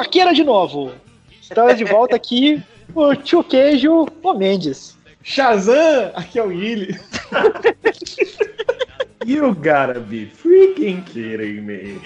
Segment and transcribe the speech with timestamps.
[0.00, 0.92] Vaqueira de novo.
[1.42, 2.62] Estamos de volta aqui,
[2.94, 4.96] o tio Queijo, o Mendes.
[5.22, 6.10] Shazam!
[6.14, 6.98] Aqui é o Willy.
[9.26, 12.00] You gotta be freaking kidding me.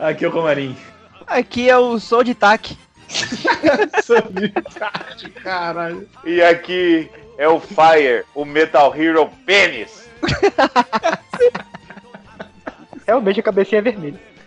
[0.00, 0.76] Aqui é o Comarim.
[1.24, 2.76] Aqui é o Sol de Tac.
[5.44, 6.08] Caralho.
[6.24, 7.08] E aqui
[7.38, 10.10] é o Fire, o Metal Hero Pênis.
[13.06, 14.29] Realmente a cabecinha é vermelha.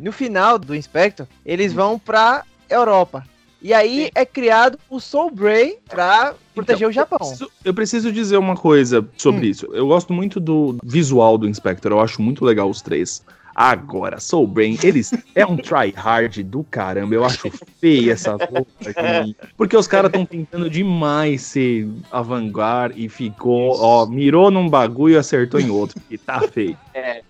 [0.00, 3.24] No final do Inspector, eles vão pra Europa.
[3.62, 7.18] E aí é criado o Soul Brain pra proteger o Japão.
[7.18, 9.66] Preciso- eu preciso dizer uma coisa sobre isso.
[9.72, 11.90] Eu gosto muito do visual do Inspector.
[11.92, 13.22] Eu acho muito legal os três.
[13.58, 17.14] Agora, Soul Brain, eles é um tryhard do caramba.
[17.14, 19.34] Eu acho feia essa roupa aqui.
[19.56, 25.16] Porque os caras estão tentando demais ser avant-garde e ficou, ó, mirou num bagulho e
[25.16, 25.98] acertou em outro.
[26.10, 26.76] E tá feio.
[26.92, 27.22] É,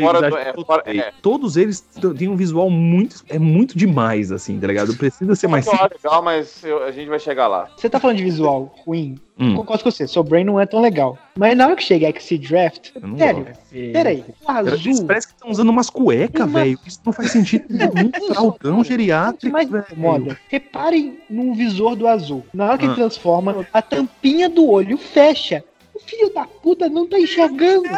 [0.00, 1.12] fora tá do- é fora- é.
[1.22, 1.80] Todos eles
[2.16, 3.22] têm um visual muito.
[3.28, 4.94] É muito demais, assim, tá ligado?
[4.96, 7.68] Precisa ser mais acho legal, mas eu- a gente vai chegar lá.
[7.76, 9.16] Você tá falando de visual ruim?
[9.38, 9.54] Hum.
[9.56, 11.16] Concordo com você, Soul Brain não é tão legal.
[11.34, 13.46] Mas na hora que chega XC Draft, sério,
[13.92, 16.78] peraí, o Eles azul parece que estão usando umas cuecas, Uma- velho.
[16.86, 18.10] Isso não faz sentido nenhum.
[18.34, 19.84] Fraldão que geriátrico, velho.
[19.90, 20.38] incomoda?
[20.48, 22.44] Reparem no visor do azul.
[22.52, 22.96] Na hora que ele Ah.
[22.96, 25.64] transforma, a tampinha do olho fecha.
[26.02, 27.88] O filho da puta não tá enxergando.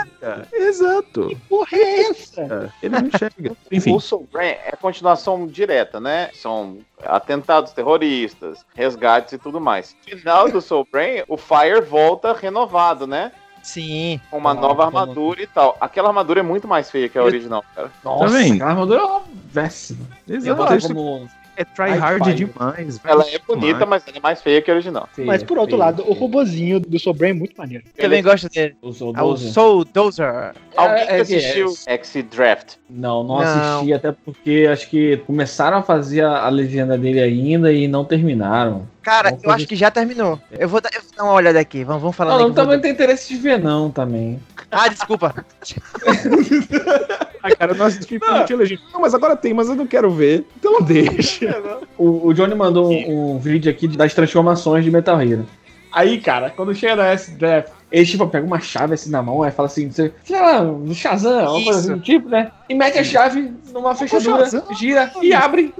[0.52, 1.36] Exato.
[1.48, 2.40] Porra é essa?
[2.42, 3.52] É, Ele não enxerga.
[3.70, 6.30] Enfim, O Soul Brain é continuação direta, né?
[6.34, 9.96] São atentados terroristas, resgates e tudo mais.
[10.10, 13.32] No final do Soul Brain, o Fire volta renovado, né?
[13.62, 14.20] Sim.
[14.30, 15.76] Com uma Ah, nova como- armadura e tal.
[15.80, 17.90] Aquela armadura é muito mais feia que a original, cara.
[18.04, 18.54] Nossa, vendo?
[18.54, 19.22] aquela armadura é uma
[19.54, 20.06] péssima.
[20.26, 20.56] Eu exato.
[20.56, 22.98] botar Isso como é tryhard demais.
[22.98, 23.00] velho.
[23.04, 25.08] Ela é bonita, mas ela é mais feia que a original.
[25.12, 26.18] feia, Mas por outro feia, lado, o feia.
[26.18, 27.84] robozinho do Soul Brain é muito maneiro.
[27.96, 28.74] Também gosto dele.
[28.82, 29.52] Usou É o 12.
[29.52, 30.54] Soul Dozer.
[30.76, 31.92] Alguém É, que é, assistiu é.
[31.94, 32.74] X-Draft?
[32.88, 33.42] Não, não, Não.
[33.78, 38.88] assisti, até porque acho que começaram a fazer a legenda dele ainda e não terminaram.
[39.02, 40.40] Cara, Vamos eu fazer- acho que já terminou.
[40.50, 41.82] Eu vou, dar, eu vou dar uma olhada aqui.
[41.84, 44.40] Vamos, vamos falando Não, não também tem interesse de ver, não, também.
[44.70, 45.34] Ah, desculpa.
[47.44, 48.64] Ah, cara, não assisti porque não.
[48.94, 50.46] Não, mas agora tem, mas eu não quero ver.
[50.56, 51.60] Então deixa.
[51.98, 55.44] O, o Johnny mandou um, um vídeo aqui das transformações de Metal Hero.
[55.92, 59.50] Aí, cara, quando chega na S-Draft, ele tipo, pega uma chave assim na mão, aí
[59.50, 62.50] fala assim, você, sei lá, no Shazam, uma coisa assim do tipo, né?
[62.68, 64.46] E mete a chave numa fechadura,
[64.78, 65.74] gira e abre.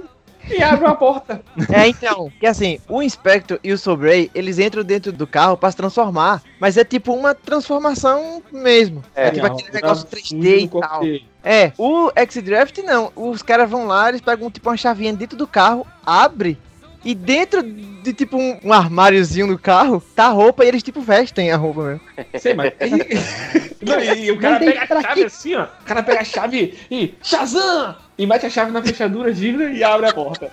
[0.49, 1.41] E abre uma porta.
[1.71, 5.71] É, então, que assim, o Inspector e o Brain, eles entram dentro do carro pra
[5.71, 9.03] se transformar, mas é tipo uma transformação mesmo.
[9.15, 11.01] É, É, tipo aquele negócio 3D e tal.
[11.43, 13.11] É, o X-Draft não.
[13.15, 16.57] Os caras vão lá, eles pegam tipo uma chavinha dentro do carro, abre
[17.03, 21.01] e dentro de tipo um, um armáriozinho do carro tá a roupa e eles tipo
[21.01, 22.01] vestem a roupa mesmo.
[22.39, 22.73] Sei, mas.
[23.81, 25.63] Não, e, e o cara pega a chave assim, ó.
[25.63, 27.13] O cara pega a chave e.
[27.21, 27.95] Shazam!
[28.17, 30.51] E mete a chave na fechadura, gira e abre a porta.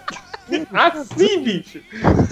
[0.73, 1.81] Assim, bicho!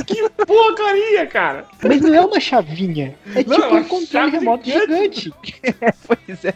[0.06, 1.66] Que porcaria, cara!
[1.82, 3.14] Mas não é uma chavinha.
[3.34, 5.20] É Não, tipo é um controle remoto gigante.
[5.20, 5.60] gigante.
[6.06, 6.54] Pois é.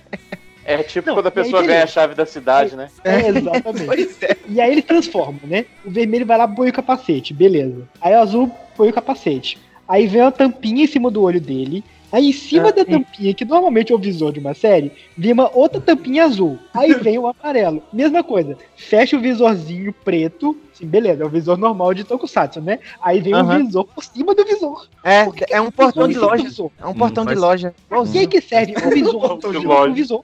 [0.64, 2.88] É tipo Não, quando a pessoa ganha a chave da cidade, né?
[3.04, 3.86] É, exatamente.
[3.86, 4.36] Pois é.
[4.48, 5.64] E aí ele transforma, né?
[5.84, 7.88] O vermelho vai lá põe o capacete, beleza.
[8.00, 9.58] Aí o azul põe o capacete.
[9.88, 11.84] Aí vem uma tampinha em cima do olho dele.
[12.12, 15.32] Aí em cima Ah, da tampinha, que normalmente é o visor de uma série, vem
[15.32, 16.58] uma outra tampinha azul.
[16.74, 17.82] Aí vem o amarelo.
[17.90, 18.56] Mesma coisa.
[18.76, 20.54] Fecha o visorzinho preto.
[20.74, 22.80] Sim, beleza, é o visor normal de Tokusatsu, né?
[23.00, 24.86] Aí vem o visor por cima do visor.
[25.02, 26.70] É, que é um portão visor de loja.
[26.78, 27.74] É um portão de loja.
[27.88, 29.20] Pra que que serve o visor?
[29.20, 29.94] Portão de o loja.
[29.94, 30.22] visor.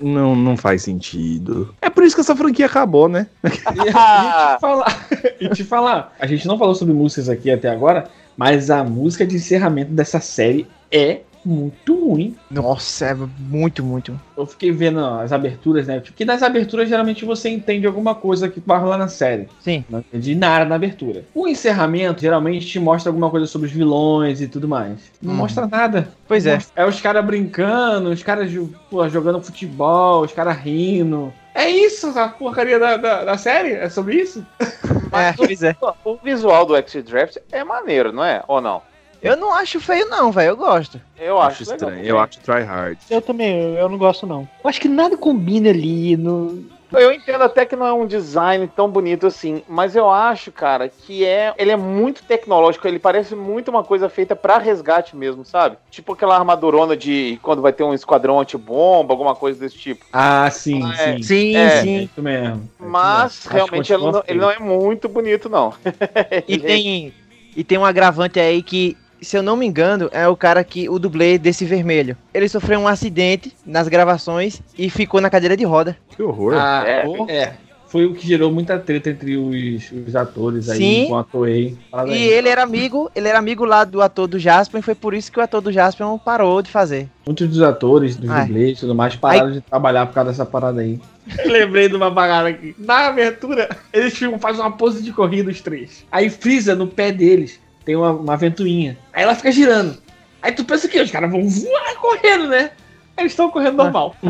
[0.00, 1.74] Não, não faz sentido.
[1.80, 3.26] É por isso que essa franquia acabou, né?
[3.74, 5.08] E, e te falar,
[5.40, 9.26] e te falar, a gente não falou sobre músicas aqui até agora, mas a música
[9.26, 12.34] de encerramento dessa série é muito ruim.
[12.50, 14.18] Nossa, é muito, muito.
[14.36, 16.00] Eu fiquei vendo ó, as aberturas, né?
[16.00, 19.48] Porque nas aberturas geralmente você entende alguma coisa que vai rolar na série.
[19.60, 19.84] Sim.
[19.88, 21.24] Não entendi nada na abertura.
[21.34, 24.98] O encerramento geralmente te mostra alguma coisa sobre os vilões e tudo mais.
[25.20, 25.38] Não Uhum.
[25.38, 26.08] mostra nada.
[26.26, 26.58] Pois é.
[26.76, 31.32] É os caras brincando, os caras jogando futebol, os caras rindo.
[31.54, 33.72] É isso a porcaria da, da, da série?
[33.72, 34.44] É sobre isso?
[35.16, 35.76] É, pois é.
[36.04, 38.42] O visual do X-Draft é maneiro, não é?
[38.48, 38.82] Ou não?
[39.24, 40.50] Eu não acho feio, não, velho.
[40.50, 41.00] Eu gosto.
[41.18, 41.94] Eu acho acho, estranho.
[41.96, 42.06] legal.
[42.08, 42.98] Eu acho tryhard.
[43.10, 44.46] Eu também, eu, eu não gosto não.
[44.62, 46.62] Eu acho que nada combina ali no
[46.92, 50.88] Eu entendo até que não é um design tão bonito assim, mas eu acho, cara,
[50.90, 51.54] que é.
[51.56, 55.78] Ele é muito tecnológico, ele parece muito uma coisa feita pra resgate mesmo, sabe?
[55.90, 60.04] Tipo aquela armadurona de quando vai ter um esquadrão antibomba, alguma coisa desse tipo.
[60.12, 61.16] Ah, sim, É.
[61.16, 61.22] sim.
[61.22, 61.64] Sim, É.
[61.64, 62.02] É sim.
[62.02, 62.68] isso mesmo.
[62.78, 65.72] É Mas realmente ele não, ele não é muito bonito, não.
[66.46, 67.14] E tem,
[67.56, 70.88] e tem um agravante aí que, se eu não me engano, é o cara que,
[70.88, 72.16] o dublê desse vermelho.
[72.32, 75.96] Ele sofreu um acidente nas gravações e ficou na cadeira de roda.
[76.10, 76.54] Que horror.
[76.56, 77.06] Ah, É.
[77.32, 77.52] é.
[77.86, 81.06] Foi o que gerou muita treta entre os, os atores aí Sim.
[81.06, 81.78] com a Toei.
[81.92, 82.22] Fala E daí.
[82.24, 85.30] ele era amigo, ele era amigo lá do ator do Jasper, e foi por isso
[85.30, 87.08] que o ator do Jasper parou de fazer.
[87.24, 88.46] Muitos dos atores, dos Ai.
[88.46, 90.98] dublês e tudo mais, pararam de trabalhar por causa dessa parada aí.
[91.44, 92.74] Eu lembrei de uma parada aqui.
[92.76, 96.04] Na abertura, eles ficam- fazem uma pose de corrida, os três.
[96.10, 97.60] Aí frisa no pé deles.
[97.84, 98.96] Tem uma, uma ventoinha.
[99.12, 99.98] Aí ela fica girando.
[100.42, 102.70] Aí tu pensa que os caras vão voar correndo, né?
[103.16, 104.16] Eles estão correndo normal.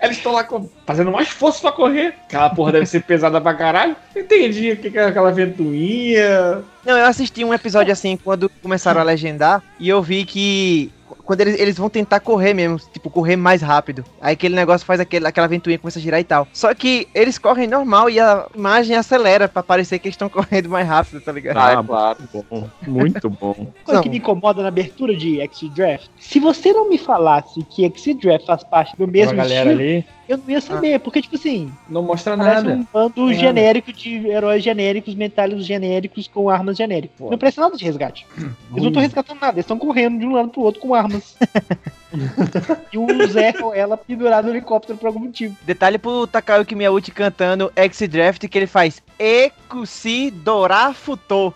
[0.00, 0.46] Eles estão lá
[0.86, 2.14] fazendo mais esforço pra correr.
[2.26, 3.96] Aquela porra deve ser pesada pra caralho.
[4.14, 6.62] Entendi o que que é aquela ventoinha.
[6.84, 10.92] Não, eu assisti um episódio assim quando começaram a legendar e eu vi que
[11.24, 14.04] quando eles, eles vão tentar correr mesmo, tipo, correr mais rápido.
[14.20, 16.46] Aí aquele negócio faz aquele, aquela ventoinha começa a girar e tal.
[16.52, 20.68] Só que eles correm normal e a imagem acelera pra parecer que eles estão correndo
[20.68, 21.56] mais rápido, tá ligado?
[21.56, 22.18] Ah, é Ah, claro.
[22.50, 23.54] Bom, muito bom.
[23.84, 24.02] coisa Não.
[24.02, 26.06] que me incomoda na abertura de X-Draft.
[26.18, 30.44] Se você não me falasse que X-Draft faz parte do mesmo estilo, ali eu não
[30.48, 30.98] ia saber.
[31.00, 32.68] Porque, tipo assim, não mostra nada.
[32.70, 33.34] um bando Nada.
[33.34, 37.16] genérico de heróis genéricos, metálicos genéricos com armas genéricas.
[37.18, 37.30] Pô.
[37.30, 38.26] Não parece nada de resgate.
[38.36, 41.13] Eles não estão resgatando nada, eles estão correndo de um lado pro outro com armas.
[42.92, 45.56] e o Zé ou ela pendurado no helicóptero por algum motivo.
[45.62, 51.54] Detalhe pro Takayuki Miyauchi cantando X-Draft que ele faz Ekusi Dorafuto.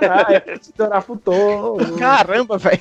[0.00, 1.78] Ah, é Dorafutou.
[1.98, 2.80] Caramba, velho.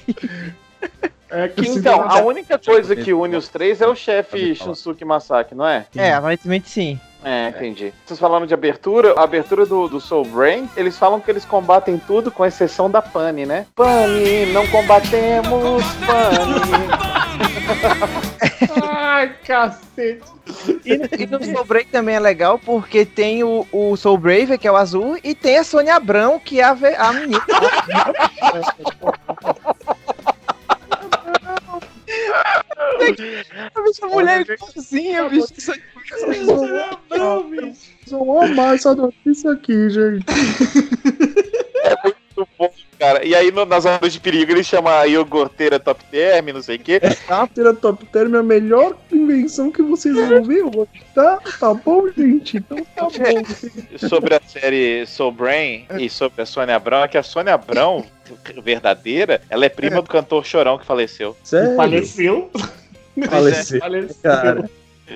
[1.30, 4.70] É que Então, a única coisa que une os três é o chefe falar.
[4.70, 5.86] Shunsuke Masaki, não é?
[5.96, 7.00] É, aparentemente sim.
[7.24, 7.94] É, entendi.
[8.06, 11.98] Vocês falaram de abertura, a abertura do, do Soul Brain, eles falam que eles combatem
[11.98, 13.66] tudo com exceção da Pane, né?
[13.76, 17.22] Pane, não combatemos, Pane.
[18.84, 20.22] Ai, cacete.
[20.86, 24.68] E, e no Soul Brave também é legal porque tem o, o Soul Brave, que
[24.68, 27.42] é o azul, e tem a Sônia Abrão, que é a, a menina.
[33.76, 35.48] A bicha mulher igualzinha, bicho.
[37.10, 37.92] Não, bicho.
[38.08, 40.26] Vou amar essa notícia aqui, gente.
[42.04, 43.26] Muito bom, cara.
[43.26, 46.78] E aí, no- nas horas de perigo, ele chama a iogurteira top term, não sei
[46.78, 47.00] o quê.
[47.00, 51.38] Ter Top Term é a melhor invenção que vocês vão ver hoje, tá?
[51.60, 52.58] Tá bom, gente?
[52.58, 53.10] Então tá bom.
[54.10, 58.06] sobre a série Soul Brain e sobre a Sônia Abrão, é que a Sônia Abrão,
[58.64, 61.36] verdadeira, ela é prima do cantor Chorão que faleceu.
[61.44, 61.76] Sério?
[61.76, 62.50] Faleceu.
[63.30, 64.16] Faleceu, Faleceu.
[64.32, 64.70] cara.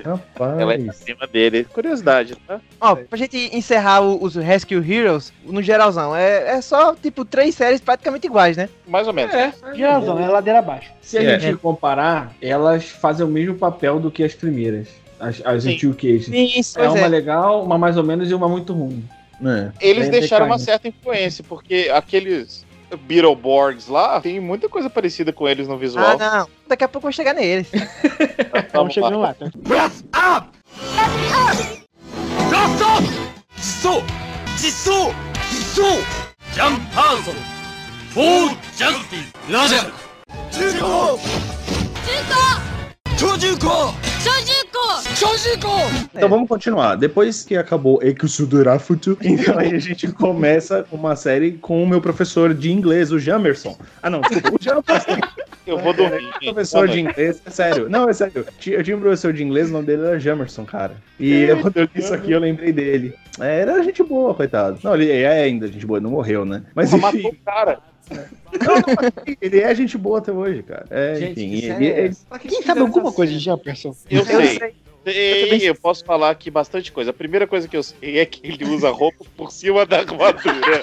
[0.04, 0.98] Ela é Rapaz.
[1.04, 1.64] prima dele.
[1.72, 2.60] Curiosidade, tá?
[2.78, 7.54] Ó, pra gente encerrar o- os Rescue Heroes, no geralzão, é, é só, tipo, três
[7.54, 8.68] séries praticamente iguais, né?
[8.86, 9.34] Mais ou menos.
[9.34, 9.54] É.
[9.74, 10.90] De razão, é ladeira abaixo.
[11.00, 11.40] Se a É.
[11.40, 14.88] gente comparar, elas fazem o mesmo papel do que as primeiras.
[15.18, 15.72] As, as Sim.
[15.76, 16.30] Education.
[16.30, 19.02] Sim, É uma legal, uma mais ou menos e uma muito ruim.
[19.42, 19.70] É.
[19.80, 20.64] Eles Bem deixaram uma decadente.
[20.84, 22.65] certa influência, porque aqueles
[23.00, 26.18] Beetleborgs lá, tem muita coisa parecida com eles no Ah, visual.
[26.18, 26.48] não.
[26.68, 27.68] Daqui a pouco eu vou chegar neles.
[28.54, 29.50] Estamos chegando lá, tá?
[46.14, 46.94] Então vamos continuar.
[46.96, 52.52] Depois que acabou Ekusudurafutu, então aí a gente começa uma série com o meu professor
[52.52, 53.76] de inglês, o Jamerson.
[54.02, 55.18] Ah, não, o Jamerson.
[55.66, 56.20] Eu vou dormir.
[56.20, 56.52] gente.
[56.52, 57.88] professor de inglês, é sério.
[57.88, 58.46] Não, é sério.
[58.68, 60.92] Eu tinha um professor de inglês, o nome dele era Jamerson, cara.
[61.18, 63.14] E eu, quando eu li isso aqui, eu lembrei dele.
[63.40, 64.78] É, era gente boa, coitado.
[64.84, 66.62] Não, ele é ainda gente boa, ele não morreu, né?
[66.72, 67.78] Mas Porra, enfim, matou o cara.
[68.08, 70.86] não, não, mas ele é gente boa até hoje, cara.
[70.88, 71.50] É, Gente, enfim.
[71.60, 72.14] que e- e- é e-?
[72.28, 73.38] Pra que Quem que sabe alguma coisa de?
[73.40, 73.96] Jefferson?
[74.08, 74.58] Eu, Eu sei.
[74.58, 74.74] sei.
[75.12, 77.10] Sei, eu posso falar aqui bastante coisa.
[77.10, 80.82] A primeira coisa que eu sei é que ele usa roupa por cima da armadura.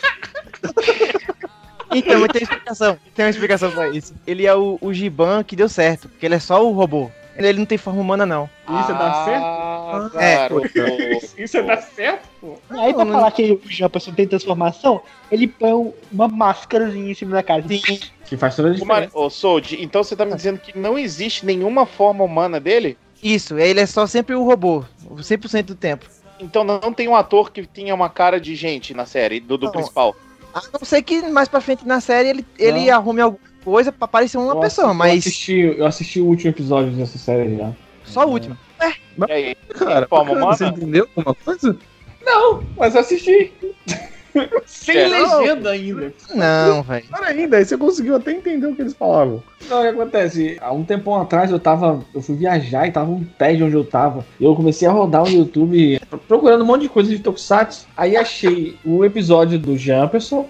[1.96, 2.98] Então, tem uma explicação.
[3.14, 4.16] Tem uma explicação pra isso.
[4.26, 7.12] Ele é o, o Giban que deu certo, porque ele é só o robô.
[7.36, 8.50] Ele não tem forma humana, não.
[8.68, 9.44] Isso é dar certo?
[9.44, 10.36] Ah, É.
[10.50, 10.62] claro.
[11.38, 12.58] Isso é dar certo, pô.
[12.72, 15.02] Aí pra Não, falar que o Jefferson tem transformação,
[15.32, 17.64] ele põe uma máscarazinha em cima da cara.
[17.68, 18.00] Sim.
[18.26, 19.12] Que faz toda a diferença.
[19.18, 22.98] Ô, Sold, então você tá me dizendo que não existe nenhuma forma humana dele?
[23.24, 24.84] Isso, ele é só sempre o robô.
[25.16, 26.06] 100% do tempo.
[26.40, 29.68] Então não tem um ator que tinha uma cara de gente na série, do, do
[29.68, 29.72] Não.
[29.72, 30.16] principal.
[30.54, 34.08] A não ser que mais pra frente na série ele, ele arrume alguma coisa pra
[34.08, 37.56] parecer uma Eu pessoa, assisti- mas Eu assisti, eu assisti o último episódio dessa série
[37.58, 37.72] já.
[38.04, 38.58] só o último.
[39.28, 39.56] E aí?
[39.70, 40.46] Cara, mano.
[40.48, 41.78] você entendeu alguma coisa?
[42.26, 43.54] Não, mas eu assisti.
[44.66, 45.08] Sem É.
[45.08, 46.14] legenda ainda.
[46.34, 47.06] Não, velho.
[47.08, 49.44] Pior ainda, aí você conseguiu até entender o que eles falavam.
[49.70, 50.58] Não, o que acontece?
[50.62, 52.04] Há um tempão atrás eu tava.
[52.14, 54.26] Eu fui viajar e tava um pé de onde eu tava.
[54.40, 57.88] E eu comecei a rodar o YouTube procurando um monte de coisa de Tokusatsu.
[57.96, 60.48] Aí achei o episódio do Jumperson.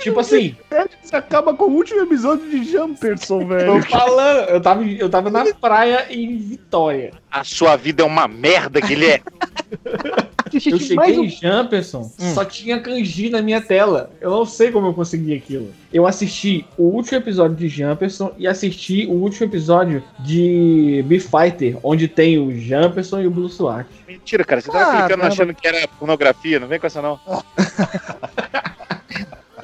[0.00, 0.54] Tipo assim,
[1.02, 3.82] Você acaba com o último episódio de Jumperson, tô velho.
[3.84, 7.12] falando, eu tava, eu tava na praia em Vitória.
[7.30, 9.24] A sua vida é uma merda, Guilherme.
[10.56, 14.10] Assisti Eu cheguei mais um em Jumperson, só tinha kanji na minha tela.
[14.20, 15.72] Eu não sei como eu consegui aquilo.
[15.92, 22.06] Eu assisti o último episódio de Jumperson e assisti o último episódio de B-Fighter, onde
[22.08, 23.86] tem o Jumperson e o Blue SWAT.
[24.06, 24.60] Mentira, cara.
[24.60, 25.06] Você tava Caramba.
[25.06, 26.60] clicando achando que era pornografia.
[26.60, 27.18] Não vem com essa, não.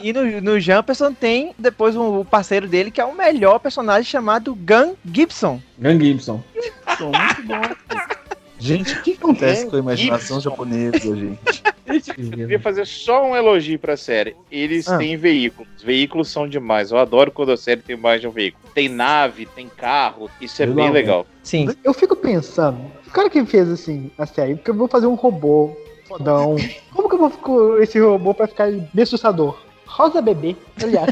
[0.02, 4.04] E no, no Jumperson tem depois um- o parceiro dele, que é o melhor personagem
[4.04, 5.60] chamado Gun Gibson.
[5.78, 6.42] Gun Gibson.
[6.54, 7.12] Muito bom.
[8.60, 11.38] Gente, o que acontece com a imaginação japonesa, gente?
[11.90, 14.36] Eu queria fazer só um elogio pra série.
[14.50, 14.96] Eles Ah.
[14.96, 15.68] têm veículos.
[15.82, 16.92] Veículos são demais.
[16.92, 18.62] Eu adoro quando a série tem mais de um veículo.
[18.72, 20.30] Tem nave, tem carro.
[20.40, 20.94] Isso é Eu bem amo.
[20.94, 21.26] legal.
[21.42, 21.68] Sim.
[21.82, 25.14] Eu fico pensando, o cara que fez assim a série, porque eu vou fazer um
[25.14, 25.76] robô
[26.06, 26.54] fodão.
[26.94, 29.58] Como que eu vou com esse robô pra ficar bem assustador?
[30.00, 31.10] Rosa Bebê, aliás,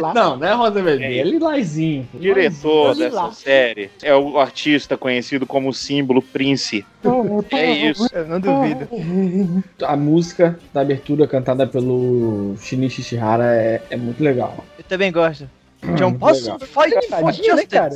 [0.00, 0.12] lá.
[0.14, 1.18] Não, não é Rosa Bebê, É.
[1.18, 2.08] é Lilazinho.
[2.14, 3.32] Diretor dessa lá.
[3.32, 6.84] série é o artista conhecido como símbolo Prince.
[7.52, 8.08] É isso.
[8.12, 8.88] Eu não duvido.
[9.82, 14.56] A música da abertura cantada pelo Shinichi Shihara é, é muito legal.
[14.76, 15.48] Eu também gosto.
[15.94, 16.58] John muito Posso legal.
[16.58, 17.94] fight for né, cara?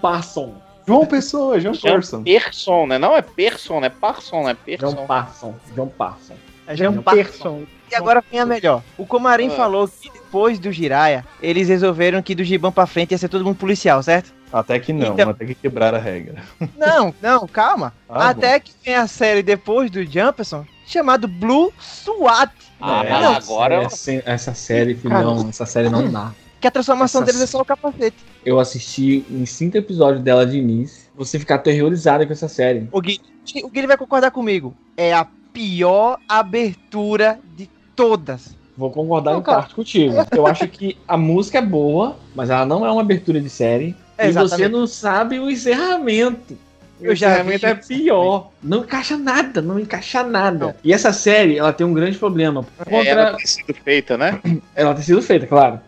[0.00, 0.54] Parson.
[0.86, 2.22] João Pessoa, João Jean Person.
[2.22, 2.98] Person, né?
[2.98, 5.06] Não é Person, é Parson, é Jean Person.
[5.06, 5.54] Parson.
[5.74, 6.34] Jean Parson.
[6.66, 7.22] É Jean John Parson.
[7.22, 7.62] Person.
[7.92, 8.82] E agora vem a melhor.
[8.96, 9.56] O Comarim Ah.
[9.56, 13.44] falou que depois do Jiraya, eles resolveram que do Giban pra frente ia ser todo
[13.44, 14.32] mundo policial, certo?
[14.50, 16.42] Até que não, Então- até que quebraram a regra.
[16.76, 17.92] Não, não, calma.
[18.08, 22.50] Ah, Até que vem a série depois do Jumperson, chamado Blue SWAT.
[22.80, 23.34] Ah, É, mas não.
[23.34, 26.32] agora Essa, essa série, filhão, essa série não dá.
[26.60, 28.16] Que a transformação Essa deles é só o capacete.
[28.44, 31.10] Eu assisti em cinco episódios dela de início.
[31.16, 32.88] Você ficar aterrorizado com essa série.
[32.92, 33.20] O Gui,
[33.64, 34.74] o Gui vai concordar comigo.
[34.96, 37.68] É a pior abertura de
[38.02, 38.56] todas.
[38.76, 39.58] Vou concordar Não, em cara.
[39.58, 40.14] parte contigo.
[40.34, 43.94] Eu acho que a música é boa, mas ela não é uma abertura de série.
[44.18, 44.72] É, e você exatamente.
[44.72, 46.58] não sabe o encerramento.
[47.00, 48.50] O Eu já encerramento é pior.
[48.62, 50.66] Não encaixa nada, não encaixa nada.
[50.66, 50.74] Não.
[50.82, 52.64] E essa série, ela tem um grande problema.
[52.80, 53.10] é, Contra...
[53.10, 54.40] ela tem sido feita, né?
[54.74, 55.78] Ela tem sido feita, claro.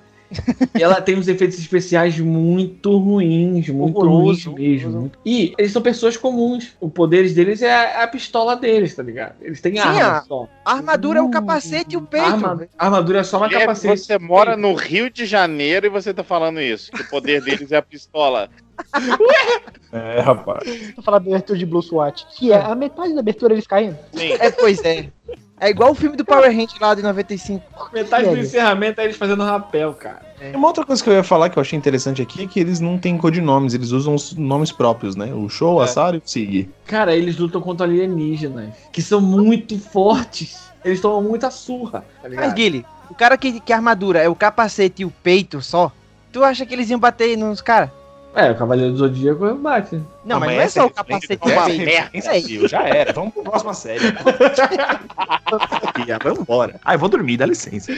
[0.78, 4.88] E ela tem uns efeitos especiais muito ruins, muito Horroroso, ruins mesmo.
[4.90, 5.12] horroroso.
[5.24, 6.72] E eles são pessoas comuns.
[6.80, 9.34] O poderes deles é a, a pistola deles, tá ligado?
[9.40, 10.48] Eles têm Sim, arma a- só.
[10.64, 12.24] A armadura é o capacete e o peito.
[12.26, 13.98] Arma, a armadura é só uma Guilherme, capacete.
[14.06, 16.90] você mora no Rio de Janeiro e você tá falando isso.
[16.92, 18.48] Que o poder deles é a pistola.
[19.92, 20.64] É, rapaz.
[20.96, 23.96] Vou falar da abertura de Blue SWAT, que é a metade da abertura eles caindo.
[24.12, 24.32] Sim.
[24.32, 25.08] É, pois é.
[25.60, 27.90] É igual o filme do Power Ranger lá de 95.
[27.92, 30.20] Metade do encerramento é eles fazendo rapel, cara.
[30.40, 32.58] E Uma outra coisa que eu ia falar que eu achei interessante aqui é que
[32.58, 35.32] eles não têm codinomes, eles usam os nomes próprios, né?
[35.32, 35.84] O Show, É.
[35.84, 36.68] a Sara e o Sig.
[36.86, 40.70] Cara, eles lutam contra alienígenas, que são muito fortes.
[40.84, 42.52] Eles tomam muita surra, tá Mas?
[42.52, 45.90] Guilherme, o cara que, que a armadura é o capacete e o peito só,
[46.32, 47.90] tu acha que eles iam bater nos caras?
[48.34, 50.00] É, o Cavaleiro do Zodíaco bate.
[50.24, 52.10] Não, mas não é só o capacete o merda.
[52.12, 52.48] É isso.
[52.48, 52.68] Viu?
[52.68, 54.00] Já era, vamos pra próxima série.
[56.22, 56.80] Vamos embora.
[56.84, 57.92] Ah, eu vou dormir, dá licença.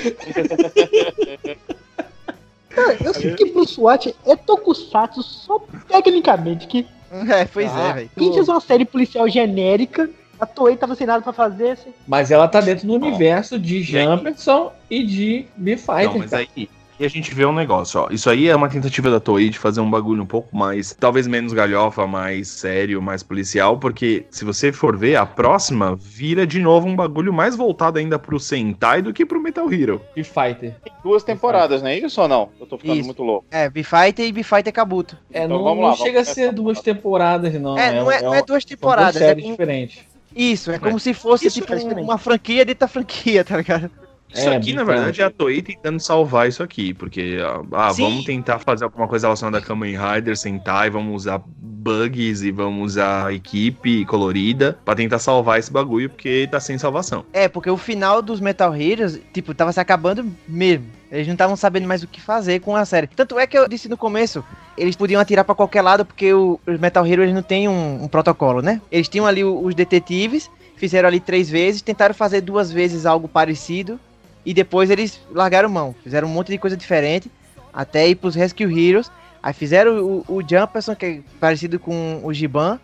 [2.69, 7.93] Cara, eu sinto que Blue SWAT é tokusatsu só tecnicamente, que É, pois Ah, é,
[7.95, 8.11] velho.
[8.19, 12.31] quem fez uma série policial genérica, a Toei tava sem nada pra fazer, assim, Mas
[12.31, 16.11] ela tá dentro do universo de Jumperson e de B-Fighter.
[16.11, 16.47] Não, mas cara.
[16.55, 16.69] aí.
[16.99, 18.09] E a gente vê um negócio, ó.
[18.11, 20.95] Isso aí é uma tentativa da Toei de fazer um bagulho um pouco mais.
[20.99, 23.79] Talvez menos galhofa, mais sério, mais policial.
[23.79, 28.19] Porque se você for ver, a próxima vira de novo um bagulho mais voltado ainda
[28.19, 30.01] pro Sentai do que pro Metal Hero.
[30.15, 30.75] B-Fighter.
[30.83, 32.49] Tem duas temporadas, não é isso ou não?
[32.59, 33.05] Eu tô ficando Isso.
[33.07, 33.45] muito louco.
[33.51, 35.19] É, B-Fighter e B-Fighter Kabuto.
[35.31, 37.77] É, Então não, vamos não lá, chega vamos a ser duas temporadas, não.
[37.77, 39.99] É, não é, não é duas são temporadas, duas é séries como- diferentes.
[40.35, 43.91] Isso, é como se fosse Isso, tipo é uma franquia dentro da franquia, tá ligado?
[44.33, 46.93] Isso É, aqui, na bem verdade, é a Toei tentando salvar isso aqui.
[46.93, 48.03] Porque, ah, ah, Sim.
[48.03, 52.93] vamos tentar fazer alguma coisa relacionada a Kamen Rider, Sentai, vamos usar bugs e vamos
[52.93, 57.25] usar equipe colorida pra tentar salvar esse bagulho, porque tá sem salvação.
[57.33, 60.87] É, porque o final dos Metal Heroes, tipo, tava se acabando mesmo.
[61.11, 63.07] Eles não estavam sabendo mais o que fazer com a série.
[63.07, 64.45] Tanto é que eu disse no começo,
[64.77, 68.09] eles podiam atirar pra qualquer lado, porque o- os Metal Heroes não têm um, um
[68.09, 68.81] protocolo, né?
[68.91, 73.99] Eles tinham ali os detetives, fizeram ali três vezes, tentaram fazer duas vezes algo parecido,
[74.47, 75.95] e depois eles largaram mão.
[76.05, 77.29] Fizeram um monte de coisa diferente,
[77.75, 79.11] até ir pros Rescue Heroes.
[79.43, 82.79] Aí fizeram o, o Jumperson, que é parecido com o Giban.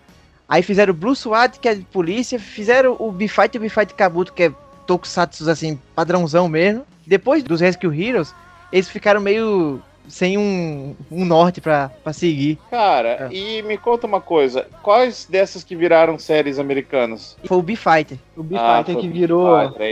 [0.48, 3.94] Aí fizeram o Blue SWAT, que é de polícia, fizeram o B-Fight e o B-Fight
[3.94, 4.52] Kabuto, que é
[4.88, 6.84] tokusatsu, assim, padrãozão mesmo.
[7.06, 8.34] Depois dos Rescue Heroes,
[8.72, 12.58] eles ficaram meio sem um, um norte pra, pra seguir.
[12.70, 17.36] Cara, e me conta uma coisa: quais dessas que viraram séries americanas?
[17.44, 18.18] Foi o B-Fighter.
[18.36, 19.46] O B-Fighter que virou.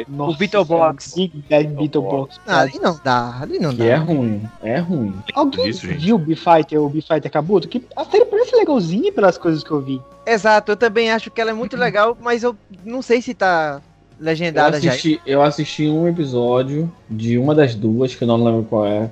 [0.09, 1.14] O Beetlebox.
[1.14, 2.40] Big Bad Beetlebox.
[2.47, 3.85] Ah, ali não dá, ali não Que dá.
[3.85, 5.14] é ruim, é ruim.
[5.35, 7.69] Alguém Isso, viu o B-Fighter ou o B-Fighter Kabuto?
[7.69, 10.00] Que a série parece legalzinha pelas coisas que eu vi.
[10.26, 13.81] Exato, eu também acho que ela é muito legal, mas eu não sei se tá
[14.21, 14.91] Eu legendada já.
[14.91, 19.11] assisti, eu assisti um episódio de uma das duas, que eu não lembro qual é.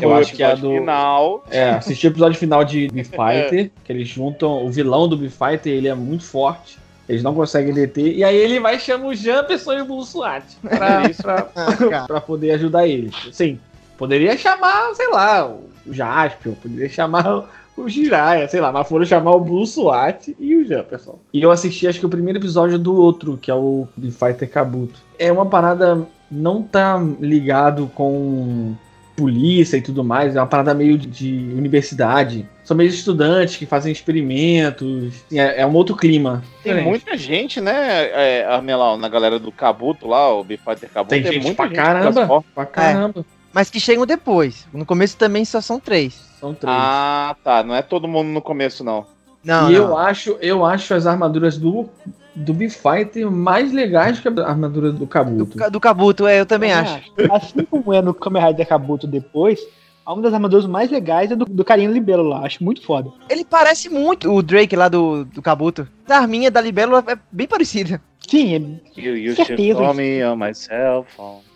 [0.00, 0.70] Eu o acho que é do.
[0.70, 1.44] final.
[1.50, 4.64] É, assisti o episódio final de B-Fighter, que eles juntam.
[4.64, 6.78] O vilão do B-Fighter, ele é muito forte.
[7.08, 8.16] Eles não conseguem deter.
[8.16, 12.04] E aí ele vai e chama o Jumperson e o Bull SWAT pra, pra, Ah,
[12.06, 13.14] pra poder ajudar eles.
[13.32, 13.58] Sim,
[13.98, 19.32] poderia chamar, sei lá, o Jaspion, poderia chamar o Jiraiya, sei lá, mas foram chamar
[19.32, 21.18] o Blue SWAT e o Jumperson.
[21.32, 25.00] E eu assisti, acho que o primeiro episódio do outro, que é o B-Fighter Kabuto.
[25.18, 28.74] É uma parada, não tá ligado com
[29.16, 32.48] polícia e tudo mais, é uma parada meio de, de universidade.
[32.64, 36.42] São meio estudantes que fazem experimentos, é, é um outro clima.
[36.62, 36.88] Tem diferente.
[36.88, 41.10] muita gente, né, é, Armelau, na galera do Kabuto lá, o B-Fighter Kabuto.
[41.10, 42.44] Tem é gente muita pra que caramba.
[42.54, 43.24] Pra caramba.
[43.52, 44.66] Mas que chegam depois.
[44.72, 46.14] No começo também só são três.
[46.40, 46.74] São três.
[46.76, 47.62] Ah, tá.
[47.62, 49.06] Não é todo mundo no começo, não.
[49.44, 49.80] Não, e não.
[49.88, 51.88] eu acho, eu acho as armaduras do,
[52.34, 55.58] do B-Fighter mais legais que a armadura do Do, Kabuto.
[55.58, 57.02] Ka- do Kabuto, é, eu também acho.
[57.30, 59.60] Assim como é no Kamen Rider Kabuto depois,
[60.06, 62.46] uma das armaduras mais legais é do, do carinha Libelo lá.
[62.46, 63.10] Acho muito foda.
[63.28, 65.86] Ele parece muito o Drake lá do, do Kabuto.
[66.08, 68.00] A arminha da Libelo é bem parecida.
[68.28, 69.56] Sim, é You, you Certeza.
[69.56, 71.40] should call me on my cell phone.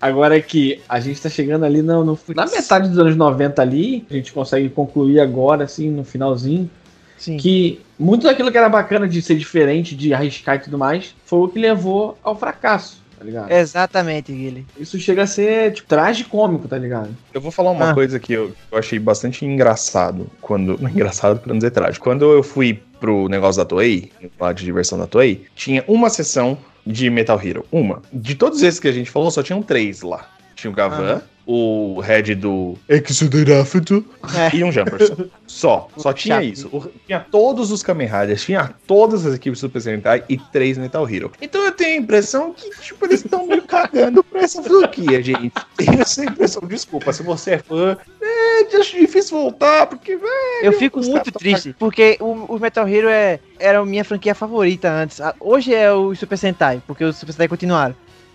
[0.00, 4.04] Agora que a gente tá chegando ali no, no- na metade dos anos 90 ali,
[4.10, 6.70] a gente consegue concluir agora, assim, no finalzinho,
[7.16, 7.36] Sim.
[7.36, 11.38] que muito daquilo que era bacana de ser diferente, de arriscar e tudo mais, foi
[11.40, 13.50] o que levou ao fracasso, tá ligado?
[13.52, 14.66] Exatamente, Guilherme.
[14.78, 17.10] Isso chega a ser, tipo, tragicômico, tá ligado?
[17.32, 17.94] Eu vou falar uma Ah.
[17.94, 20.74] coisa que eu, eu achei bastante engraçado quando.
[20.88, 22.04] Engraçado pra não dizer trágico.
[22.04, 26.56] Quando eu fui pro negócio da Toei, lá de diversão da Toei, tinha uma sessão
[26.86, 27.64] de Metal Hero.
[27.72, 28.02] Uma.
[28.12, 30.28] De todos esses que a gente falou, só tinham três lá.
[30.54, 34.04] Tinha o Gavan, o head do Exoderafito
[34.34, 34.56] É.
[34.56, 35.26] e um Jumperson.
[35.46, 35.88] Só.
[35.96, 36.44] Só tinha Chato.
[36.44, 36.68] isso.
[36.72, 41.08] O- tinha todos os Kamen Riders, tinha todas as equipes Super Sentai e três Metal
[41.08, 41.30] Hero.
[41.40, 45.52] Então eu tenho a impressão que, tipo, eles estão meio cagando pra essa franquia, gente.
[45.76, 46.62] Tenho essa impressão.
[46.66, 50.32] Desculpa, se você é fã, é acho difícil voltar, porque, velho.
[50.62, 54.90] Eu fico muito triste, porque o, o Metal Hero é, era a minha franquia favorita
[54.90, 55.20] antes.
[55.20, 57.94] Ah, Hoje é o Super Sentai, porque os Super Sentai continuaram.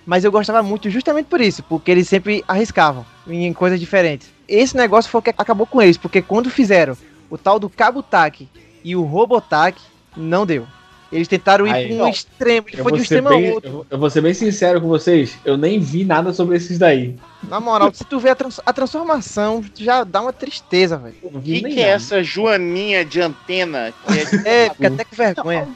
[0.09, 4.27] Mas eu gostava muito justamente por isso, porque eles sempre arriscavam em coisas diferentes.
[4.47, 6.97] Esse negócio foi o que acabou com eles, porque quando fizeram
[7.29, 8.49] o tal do Kabutaki
[8.83, 9.79] e o Robotaki,
[10.17, 10.65] não deu.
[11.11, 13.69] Eles tentaram ir para um extremo, Eu foi de um extremo ao bem, outro.
[13.69, 16.79] eu vou- eu vou ser bem sincero com vocês, eu nem vi nada sobre esses
[16.79, 17.15] daí.
[17.43, 21.15] Na moral, se tu vê a, trans- a transformação, já dá uma tristeza, velho.
[21.21, 21.87] O que, que é nada.
[21.91, 23.93] essa joaninha de antena?
[24.07, 24.47] Que é de...
[24.47, 25.67] É, fica até com vergonha.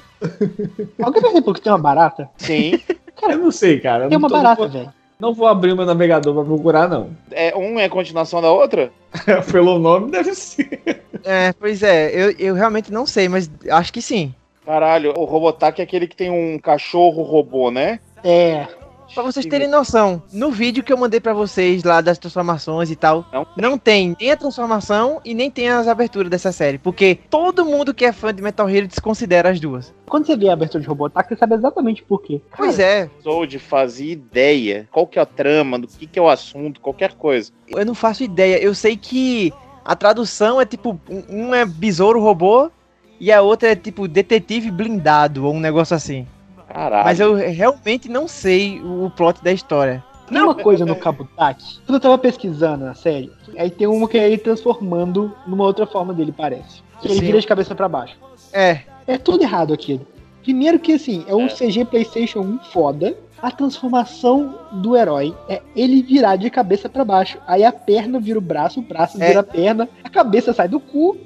[1.03, 2.27] Alguém percebeu que tem uma barata?
[2.37, 2.79] Sim.
[3.21, 4.09] Eu não sei, cara.
[4.09, 4.93] Tem uma tô- barata, velho.
[5.19, 7.11] Não vou abrir o meu navegador pra procurar, não.
[7.31, 8.91] É, um é continuação da outra?
[9.51, 11.01] Pelo nome deve ser.
[11.23, 14.33] É, pois é, eu, eu realmente não sei, mas acho que sim.
[14.65, 17.99] Caralho, o Robotac é aquele que tem um cachorro robô, né?
[18.23, 18.67] É.
[19.13, 22.95] Pra vocês terem noção, no vídeo que eu mandei pra vocês lá das transformações e
[22.95, 23.45] tal, Não.
[23.55, 27.93] não tem nem a transformação e nem tem as aberturas dessa série, porque todo mundo
[27.93, 29.93] que é fã de Metal Hero desconsidera as duas.
[30.07, 32.41] Quando você vê a abertura de Robotax, você sabe exatamente por quê.
[32.57, 34.87] Pois é, Sou de fazer ideia.
[34.91, 37.51] Qual que é a trama, do que, que é o assunto, qualquer coisa.
[37.67, 38.57] eu não faço ideia.
[38.57, 39.53] Eu sei que
[39.85, 42.71] a tradução é tipo, um um é besouro robô
[43.19, 46.25] e a outra é tipo detetive blindado ou um negócio assim.
[46.73, 47.05] Caralho.
[47.05, 50.03] Mas eu realmente não sei o plot da história.
[50.27, 54.17] Tem uma coisa no Kabutaki, quando eu tava pesquisando na série, aí tem uma que
[54.17, 56.81] é ele transformando numa outra forma dele, parece.
[56.99, 57.21] Que ele Sim.
[57.21, 58.15] vira de cabeça pra baixo.
[58.51, 60.07] É, É tudo errado aquilo.
[60.41, 63.15] Primeiro que assim, é um CG PlayStation 1 foda.
[63.41, 67.37] A transformação do herói é ele virar de cabeça pra baixo.
[67.45, 69.27] Aí a perna vira o braço, o braço É.
[69.27, 71.17] vira a perna, a cabeça sai do cu.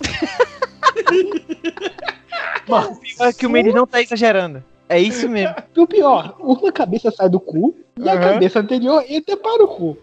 [3.20, 4.62] é que o Mendes não tá exagerando.
[4.92, 5.54] É isso mesmo.
[5.74, 9.68] E o pior, uma cabeça sai do cu E a cabeça anterior entra para o
[9.68, 9.96] cu.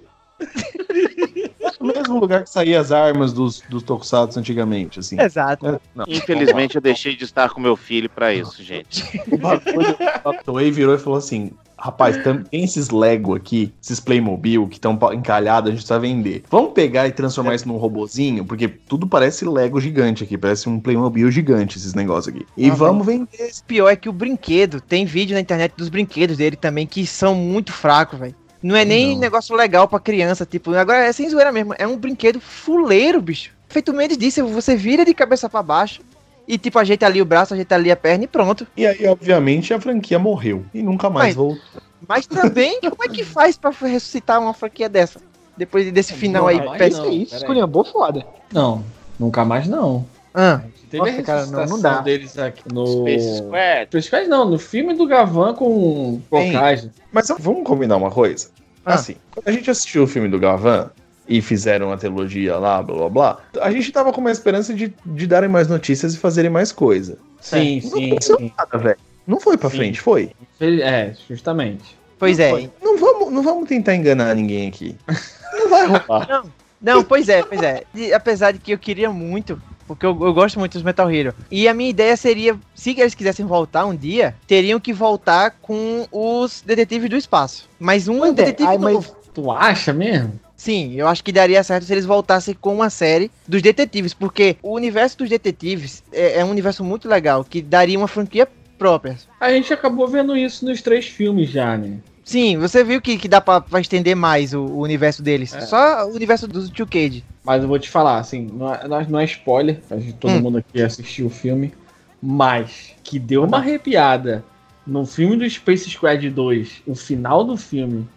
[1.80, 5.20] No mesmo lugar que saía as armas dos, dos tokusatsu antigamente, assim.
[5.20, 5.66] Exato.
[5.66, 5.80] É.
[6.08, 9.04] Infelizmente eu deixei de estar com meu filho pra isso, gente.
[9.32, 12.18] O bagulho a Toei virou e falou assim: Rapaz,
[12.52, 16.44] tem esses Lego aqui, esses Playmobil que estão encalhados, a gente precisa vender.
[16.50, 18.44] Vamos pegar e transformar isso num robozinho?
[18.44, 22.46] Porque tudo parece Lego gigante aqui, parece um Playmobil gigante esses negócios aqui.
[22.58, 23.52] E vamos vender.
[23.62, 27.08] O pior é que o brinquedo, tem vídeo na internet dos brinquedos dele também que
[27.08, 28.36] são muito fracos, velho.
[28.62, 29.20] Não é nem Não.
[29.20, 33.52] negócio legal pra criança, tipo, agora é sem zoeira mesmo, é um brinquedo fuleiro, bicho.
[33.70, 36.02] Feito menos disso, você vira de cabeça pra baixo
[36.48, 38.68] e tipo ajeita ali o braço, ajeita ali a perna e pronto.
[38.76, 40.66] E aí, obviamente, a franquia morreu.
[40.74, 41.62] E nunca mais Mas- voltou.
[42.08, 45.20] Mas também, como é que faz pra ressuscitar uma franquia dessa?
[45.56, 47.06] Depois desse final aí, Não, péssimo.
[47.10, 48.26] Isso aí, esculhambou foda.
[48.52, 48.84] Não,
[49.20, 50.06] nunca mais não.
[50.42, 52.02] Ah, Teve Nossa, a cara, não- não dá.
[52.02, 52.88] deles aqui no...
[52.88, 53.86] Space Squad.
[53.90, 56.20] Space Squad não, no filme do Gavan com.
[56.32, 56.90] Bocage.
[57.12, 58.50] Mas vamos combinar uma coisa?
[58.86, 58.96] Ah.
[58.96, 60.90] Assim, quando a gente assistiu o filme do Gavan
[61.28, 64.92] e fizeram a trilogia lá, blá blá blá, a gente tava com uma esperança de,
[65.06, 67.20] de darem mais notícias e fazerem mais coisa.
[67.40, 68.52] Sim, Não sim, aconteceu sim.
[68.58, 68.98] nada, velho.
[69.28, 69.78] Não foi pra Sim.
[69.78, 70.32] frente, foi?
[70.60, 71.96] É, justamente.
[72.18, 72.50] pois Não é.
[72.50, 72.72] foi.
[72.82, 74.96] Não vamos, não vamos tentar enganar ninguém aqui.
[75.54, 76.46] Não vai rolar.
[76.82, 77.84] Não, pois é, pois é.
[77.94, 81.34] E apesar de que eu queria muito, porque eu, eu gosto muito dos Metal Hero.
[81.50, 86.08] E a minha ideia seria, se eles quisessem voltar um dia, teriam que voltar com
[86.12, 87.68] os detetives do espaço.
[87.80, 89.00] Mas um Pois é, detetive novo.
[89.00, 90.40] mas Tu acha mesmo?
[90.56, 94.58] Sim, eu acho que daria certo se eles voltassem com uma série dos detetives, porque
[94.62, 98.48] o universo dos detetives é, é um universo muito legal, que daria uma franquia
[98.78, 99.18] própria.
[99.40, 101.98] A gente acabou vendo isso nos três filmes já, né?
[102.30, 105.52] Sim, você viu que, que dá pra, pra estender mais o, o universo deles.
[105.52, 105.62] É.
[105.62, 107.24] Só o universo dos Two Cage.
[107.44, 110.34] Mas eu vou te falar, assim, não é, não é- é spoiler, a gente, todo
[110.34, 110.42] Hum.
[110.42, 111.74] mundo aqui assistiu o filme,
[112.22, 114.46] mas que deu uma arrepiada
[114.86, 118.08] no filme do Space Squad 2, o final do filme,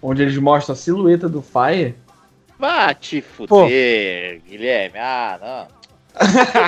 [0.00, 1.96] onde eles mostram a silhueta do Fire.
[2.58, 4.98] Vá te fuder, Guilherme.
[4.98, 5.68] Ah, não.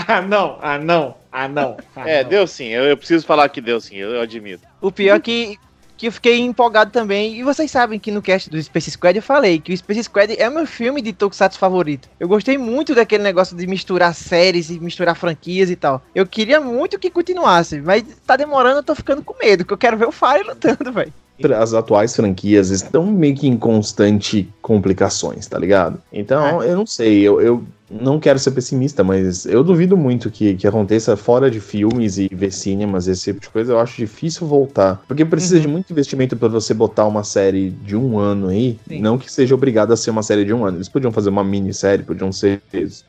[0.09, 1.77] ah, não, ah, não, ah, não.
[1.95, 2.31] ah, É, não.
[2.31, 2.67] deu sim.
[2.67, 4.63] Eu, eu preciso falar que deu sim, eu, eu admito.
[4.81, 5.59] O pior é que,
[5.99, 7.37] que eu fiquei empolgado também.
[7.39, 10.35] E vocês sabem que no cast do Space Squad eu falei que o Space Squad
[10.39, 12.09] é o meu filme de Tokusatsu favorito.
[12.19, 16.01] Eu gostei muito daquele negócio de misturar séries e misturar franquias e tal.
[16.15, 19.79] Eu queria muito que continuasse, mas tá demorando, eu tô ficando com medo, que eu
[19.79, 21.13] quero ver o Fire lutando, velho.
[21.57, 26.03] As atuais franquias estão meio que em constante complicações, tá ligado?
[26.13, 30.55] Então, eu não sei, eu, eu não quero ser pessimista, mas eu duvido muito que,
[30.55, 33.73] que aconteça fora de filmes e ver cinemas, esse tipo de coisa.
[33.73, 35.03] Eu acho difícil voltar.
[35.07, 35.63] Porque precisa Uhum.
[35.63, 38.79] de muito investimento pra você botar uma série de um ano aí.
[38.89, 39.01] Sim.
[39.01, 40.77] Não que seja obrigado a ser uma série de um ano.
[40.79, 42.61] Eles podiam fazer uma minissérie, podiam ser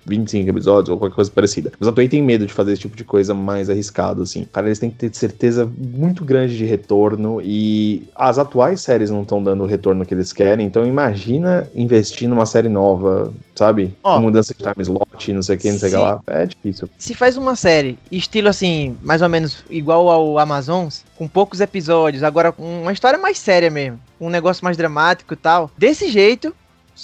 [0.06, 1.72] 25 episódios ou qualquer coisa parecida.
[1.80, 4.46] Mas a Toei tem medo de fazer esse tipo de coisa mais arriscado, assim.
[4.52, 9.22] Cara, eles têm que ter certeza muito grande de retorno e as atuais séries não
[9.24, 10.66] estão dando o retorno que eles querem.
[10.66, 13.94] Então imagina investir numa série nova, sabe?
[14.04, 14.16] Ó.
[14.16, 16.20] Com mudança de time slot, não sei o que, não sei o que lá.
[16.28, 16.90] É difícil.
[16.98, 22.24] Se faz uma série, estilo assim, mais ou menos igual ao Amazons, com poucos episódios,
[22.24, 26.56] agora com uma história mais séria mesmo, um negócio mais dramático e tal, desse jeito,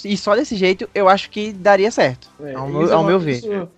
[0.04, 2.28] e só desse jeito, eu acho que daria certo.
[2.42, 3.36] É, ao meu- é ao meu ver.
[3.38, 3.68] isso-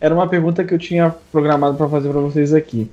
[0.00, 2.90] Era uma pergunta que eu tinha programado pra fazer pra vocês aqui.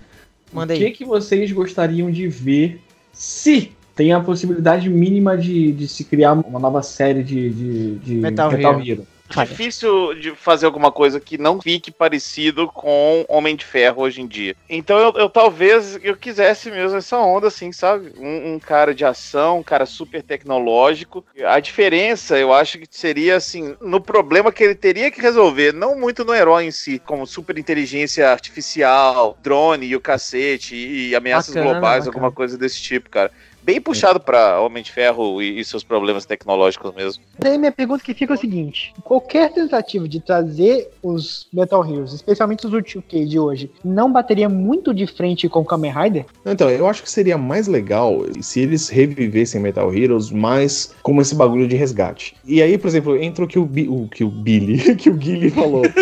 [0.51, 0.91] Manda o que, aí.
[0.91, 6.59] que vocês gostariam de ver se tem a possibilidade mínima de, de se criar uma
[6.59, 9.07] nova série de, de, de Metal Hero?
[9.41, 14.27] Difícil de fazer alguma coisa que não fique parecido com Homem de Ferro hoje em
[14.27, 14.55] dia.
[14.69, 18.11] Então eu, eu talvez eu quisesse mesmo essa onda, assim, sabe?
[18.17, 21.25] Um, um cara de ação, um cara super tecnológico.
[21.45, 25.97] A diferença, eu acho que seria assim, no problema que ele teria que resolver, não
[25.97, 31.55] muito no herói em si, como super inteligência artificial, drone e o cacete, e ameaças
[31.55, 32.09] Bacana, globais, bacana.
[32.09, 33.31] alguma coisa desse tipo, cara.
[33.63, 37.23] Bem puxado pra Homem de Ferro e, e seus problemas tecnológicos mesmo.
[37.39, 42.13] Daí minha pergunta que fica é o seguinte: qualquer tentativa de trazer os Metal Heroes,
[42.13, 46.25] especialmente os Ultimate K de hoje, não bateria muito de frente com o Kamen Rider?
[46.45, 51.33] Então, eu acho que seria mais legal se eles revivessem Metal Heroes, mas como esse
[51.35, 52.35] bagulho de resgate.
[52.45, 55.13] E aí, por exemplo, entra o que o, Bi- o, que o Billy, que o
[55.13, 55.83] Guilherme falou.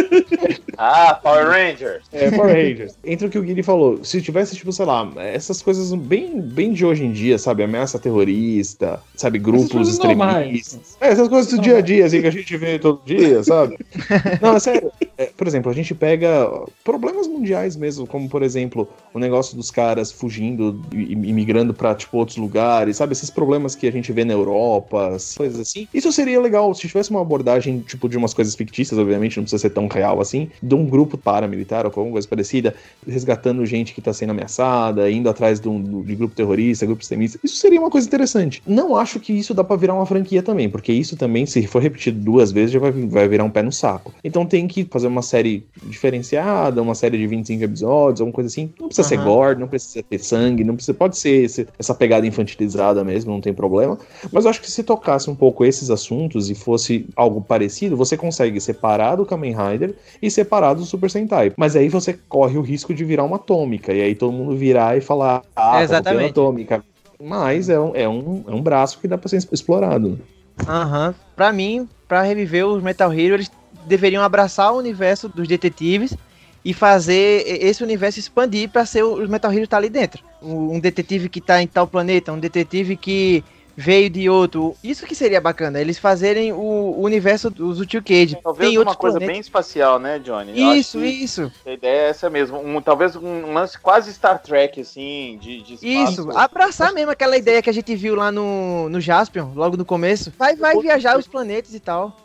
[0.83, 2.05] Ah, Power Rangers!
[2.11, 2.97] É, Power Rangers.
[3.05, 4.03] Entra o que o Guilherme falou.
[4.03, 7.50] Se tivesse, tipo, sei lá, essas coisas bem, bem de hoje em dia, sabe?
[7.51, 9.39] Ameaça terrorista, sabe?
[9.39, 10.97] Grupos extremistas.
[10.99, 13.77] É, essas coisas do dia a dia, assim, que a gente vê todo dia, sabe?
[14.41, 14.91] Não, é sério.
[15.21, 16.49] É, por exemplo, a gente pega
[16.83, 22.17] problemas mundiais mesmo, como por exemplo, o negócio dos caras fugindo e migrando pra tipo
[22.17, 23.11] outros lugares, sabe?
[23.11, 25.87] Esses problemas que a gente vê na Europa, coisas assim.
[25.93, 29.61] Isso seria legal se tivesse uma abordagem tipo de umas coisas fictícias, obviamente, não precisa
[29.61, 32.73] ser tão real assim, de um grupo paramilitar ou alguma coisa parecida,
[33.07, 37.39] resgatando gente que tá sendo ameaçada, indo atrás de, um, de grupo terrorista, grupo extremista.
[37.43, 38.63] Isso seria uma coisa interessante.
[38.65, 41.79] Não acho que isso dá pra virar uma franquia também, porque isso também, se for
[41.79, 44.11] repetido duas vezes, já vai, vai virar um pé no saco.
[44.23, 48.73] Então tem que fazer uma série diferenciada, uma série de 25 episódios, alguma coisa assim.
[48.79, 49.23] Não precisa ser Aham.
[49.25, 50.93] gore, não precisa ter sangue, não precisa.
[50.93, 53.97] Pode ser esse- essa pegada infantilizada mesmo, não tem problema.
[54.31, 58.17] Mas eu acho que se tocasse um pouco esses assuntos e fosse algo parecido, você
[58.17, 61.53] consegue separar do Kamen Rider e separar do Super Sentai.
[61.57, 63.93] Mas aí você corre o risco de virar uma atômica.
[63.93, 66.03] E aí todo mundo virar e falar, ah, tá Exatamente.
[66.29, 66.83] copiando atômica.
[67.23, 70.19] Mas é um, é, um, é um braço que dá pra ser explorado.
[70.67, 71.13] Aham.
[71.35, 73.51] Pra mim, pra reviver os Metal Hero, eles
[73.85, 76.15] deveriam abraçar o universo dos detetives
[76.63, 80.23] e fazer esse universo expandir pra ser os Metal Hero tá ali dentro.
[80.41, 83.43] Um detetive que tá em tal planeta, um detetive que
[83.75, 84.75] veio de outro.
[84.83, 88.37] Isso que seria bacana, eles fazerem o, universo dos Tio Cage.
[88.43, 89.33] Talvez Tem uma coisa planetas.
[89.33, 90.79] bem espacial, né, Johnny?
[90.79, 91.51] Isso, isso.
[91.65, 92.59] A ideia é essa mesmo.
[92.59, 96.21] Um, talvez um lance quase Star Trek, assim, de, de espaço.
[96.21, 99.85] Isso, abraçar mesmo aquela ideia que a gente viu lá no, no Jaspion, logo no
[99.85, 100.31] começo.
[100.37, 102.15] Vai, vai viajar os planetas e tal.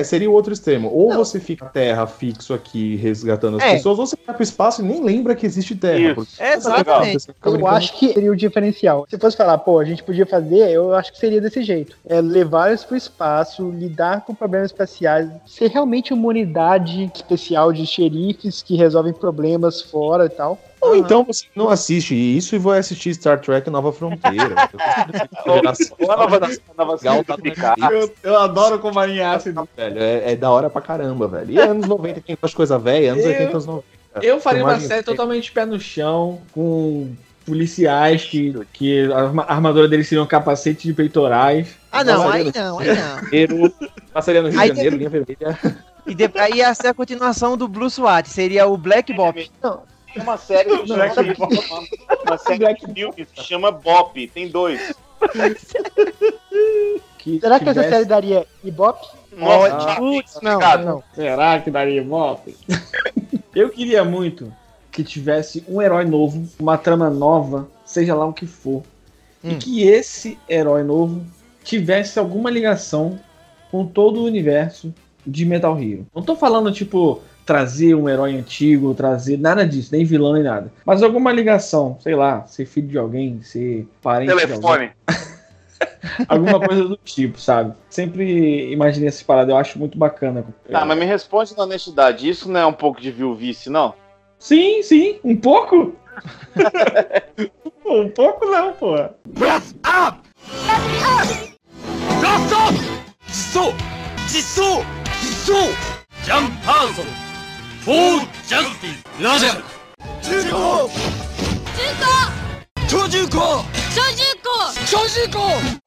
[0.00, 0.88] É, seria o outro extremo.
[0.92, 1.16] Ou Não.
[1.18, 3.72] você fica Terra fixo aqui resgatando as É.
[3.74, 6.14] pessoas, ou você vai pro espaço e nem lembra que existe Terra.
[6.14, 7.28] Porque- Exatamente.
[7.44, 9.06] Eu acho que seria o diferencial.
[9.08, 11.96] Se fosse falar, pô, a gente podia fazer, eu acho que seria desse jeito.
[12.06, 17.86] É levar eles pro espaço, lidar com problemas espaciais, ser realmente uma unidade especial de
[17.86, 20.58] xerifes que resolvem problemas fora e tal.
[20.84, 24.68] Ou então você não assiste isso e vai assistir Star Trek Nova Fronteira.
[25.98, 27.90] Ou a nova, tá.
[27.90, 29.68] Eu, eu adoro como alinhar ácido.
[29.76, 31.50] velho, é, é da hora pra caramba, velho.
[31.52, 33.84] E anos 90 tem as coisas velhas, anos Eu- 80, anos 90.
[34.22, 35.10] Eu faria uma série feita.
[35.10, 37.10] totalmente pé no chão, com
[37.44, 41.68] policiais que, que a arma- a armadura deles seriam capacete de peitorais.
[41.90, 42.88] Ah, não, aí não, aí
[43.48, 43.72] não.
[44.12, 45.58] Passaria no Rio Aí de Janeiro, linha vermelha.
[46.06, 49.34] E de, aí ia ser a continuação do Blue SWAT, seria o Black Bop.
[49.34, 49.70] Tem
[50.20, 51.86] uma série que chama,
[52.26, 54.94] uma série de filmes que chama Bop, tem dois.
[57.18, 59.06] Que Será que essa tivesse- série daria Ibope?
[59.36, 61.02] Nossa, Ah, putz, não, não.
[61.14, 62.56] Será que daria ibope?
[63.54, 64.52] Eu queria muito
[64.92, 68.82] que tivesse um herói novo, uma trama nova, seja lá o que for.
[69.42, 69.58] E Hum.
[69.58, 71.24] que esse herói novo
[71.64, 73.18] tivesse alguma ligação
[73.72, 74.94] com todo o universo
[75.26, 76.06] de Metal Hero.
[76.14, 80.72] Não tô falando, tipo, trazer um herói antigo, trazer nada disso, nem vilão nem nada.
[80.84, 84.48] Mas alguma ligação, sei lá, ser filho de alguém, ser parente de alguém.
[84.48, 84.90] Telefone.
[86.28, 87.74] Alguma coisa do tipo, sabe?
[87.88, 90.44] Sempre imaginei essa parada, eu acho muito bacana.
[90.70, 93.94] Tá, mas me responde na honestidade, isso não é um pouco de viuvice, não?
[94.38, 95.94] Sim, sim, um pouco.
[97.82, 98.96] Pô, um pouco não, pô.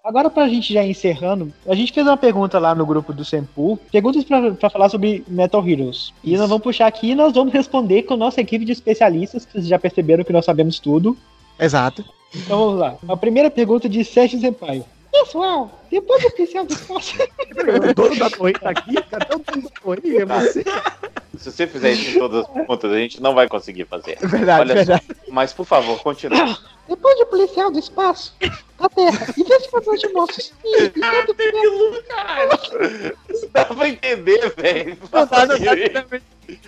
[0.03, 3.25] Agora, pra gente já ir encerrando, a gente fez uma pergunta lá no grupo do
[3.25, 6.13] Senpu, perguntas pra, pra falar sobre Metal Heroes.
[6.23, 9.43] E nós vamos puxar aqui e nós vamos responder com a nossa equipe de especialistas,
[9.43, 11.17] que vocês já perceberam que nós sabemos tudo.
[11.59, 12.05] Exato.
[12.35, 12.95] Então vamos lá.
[13.07, 14.83] A primeira pergunta de Sérgio Senpai.
[15.23, 17.15] Pessoal, depois do oficial do espaço.
[17.19, 20.17] O dono da torre tá aqui, cadê o dono da torre?
[20.17, 20.63] É você.
[21.37, 24.17] Se você fizer isso em todas as perguntas, a gente não vai conseguir fazer.
[24.21, 25.03] É Verdade, Olha verdade.
[25.29, 26.55] Mas, por favor, continue.
[26.87, 28.35] Depois do policial do espaço,
[28.79, 30.53] da Terra, investigador de monstros.
[30.63, 31.35] E, e todo
[33.51, 34.97] Dá pra entender, velho.
[35.11, 36.21] Não dá, não dá,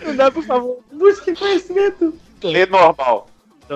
[0.05, 0.79] não dá, por favor.
[0.91, 2.13] Busque conhecimento.
[2.43, 3.27] Lê normal.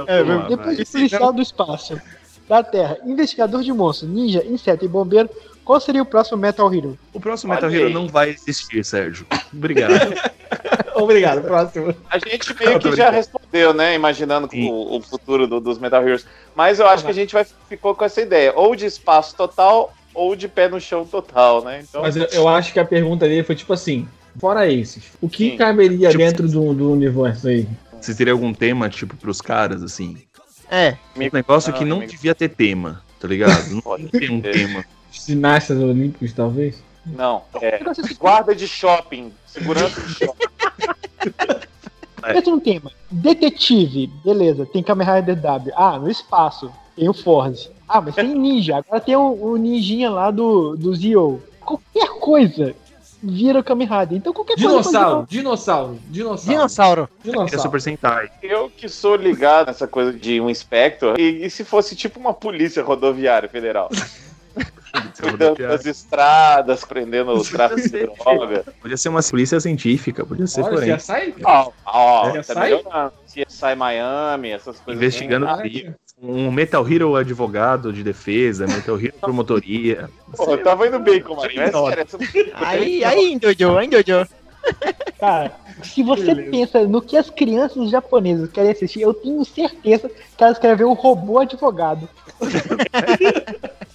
[0.08, 2.02] É, Depois do policial do espaço,
[2.48, 5.30] da Terra, investigador de monstros, ninja, inseto e bombeiro,
[5.64, 6.98] qual seria o próximo Metal Hero?
[7.14, 9.26] O próximo Metal Hero não vai existir, Sérgio.
[9.54, 9.94] Obrigado.
[10.96, 11.94] Obrigado, próximo.
[12.10, 13.96] A gente meio que já respondeu, né?
[13.96, 16.26] Imaginando o, o futuro do- dos Metal Heroes.
[16.56, 18.54] Mas eu acho que a gente vai, ficou com essa ideia.
[18.56, 21.84] Ou de espaço total, ou de pé no chão total, né?
[21.88, 24.08] Então, Mas eu, eu acho que a pergunta dele foi tipo assim:
[24.40, 25.58] fora esses, o que Sim.
[25.58, 27.68] caberia Tipo- dentro do, do universo aí?
[28.00, 30.18] Você teria algum tema, tipo, pros caras, assim?
[30.76, 32.12] É, Um negócio que não amigo.
[32.12, 33.70] devia ter tema, tá ligado?
[33.70, 34.54] Não Pode tem um ter.
[34.54, 34.84] tema.
[35.12, 36.82] Ginastas olímpicos, talvez?
[37.06, 37.44] não.
[37.62, 37.80] É,
[38.20, 40.48] guarda de shopping, segurança de shopping.
[42.22, 42.92] Pensa num tema.
[43.12, 45.74] Detetive, beleza, tem Kamen Rider W.
[45.76, 47.70] Ah, no espaço, tem o Force.
[47.88, 51.44] Ah, mas tem ninja, agora tem o, o ninjinha lá do, do Zio.
[51.60, 52.74] Qualquer coisa
[53.24, 54.18] vira o Kamen Rider.
[54.18, 55.28] Então qualquer Dinossauro, coisa.
[55.30, 56.50] dinossauro, dinossauro.
[56.54, 57.10] Dinossauro.
[57.26, 57.62] É Dinossauro.
[57.62, 58.30] Super Sentai.
[58.42, 62.34] Eu que sou ligado nessa coisa de um inspector, e, e se fosse tipo uma
[62.34, 63.90] polícia rodoviária federal?
[65.20, 68.64] Cuidando das estradas, prendendo o tráfico de droga.
[68.80, 71.34] Podia ser uma polícia científica, podia ser já sai.
[71.44, 72.84] Ó, ó, É, tá sai?
[73.26, 75.02] CSI Miami, essas coisas.
[75.02, 75.96] Investigando crimes.
[76.26, 80.10] Um Metal Hero advogado de defesa, Metal Hero promotoria.
[80.38, 82.18] Pô, eu tava indo bem com interessa-
[82.56, 84.28] Aí, aí, Jojo, aí, Jojo.
[85.20, 85.52] Cara,
[85.84, 86.52] se você Beleza.
[86.52, 90.86] pensa no que as crianças japonesas querem assistir, eu tenho certeza que elas querem ver
[90.86, 92.08] o robô advogado.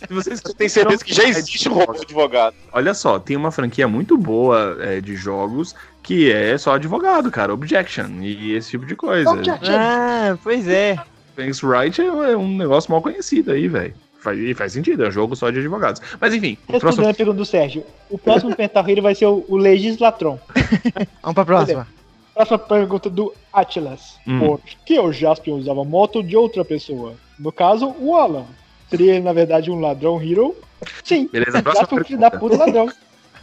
[0.06, 2.54] Se vocês Você tem certeza que já existe um robô advogado.
[2.72, 7.52] Olha só, tem uma franquia muito boa é, de jogos que é só advogado, cara.
[7.52, 9.28] Objection e esse tipo de coisa.
[9.30, 9.74] Objection.
[9.76, 10.96] Ah, pois é.
[11.38, 13.94] Thanks Right é é um negócio mal conhecido aí, velho.
[14.18, 16.02] Faz, e faz sentido, é um jogo só de advogados.
[16.20, 17.08] Mas enfim, Respondendo próximo.
[17.08, 20.36] a pergunta do Sérgio, o próximo Pental Hero vai ser o, o Legislatron.
[21.22, 21.86] Vamos pra próxima.
[22.34, 24.16] Próxima pergunta do Atlas.
[24.26, 24.40] Hum.
[24.40, 27.14] Por que o Jaspion usava moto de outra pessoa?
[27.38, 28.46] No caso, o Alan.
[28.90, 30.56] Seria ele, na verdade, um ladrão hero?
[31.04, 31.28] Sim.
[31.32, 32.56] Beleza, próxima Jaspion, filho da pergunta.
[32.56, 32.92] puta, ladrão.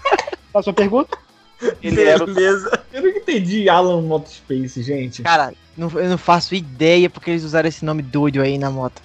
[0.52, 1.18] Próxima pergunta?
[1.82, 2.75] Ele Beleza.
[2.96, 5.22] Eu não entendi Alan Motospace, gente.
[5.22, 9.02] Cara, não- eu não faço ideia porque eles usaram esse nome doido aí na moto.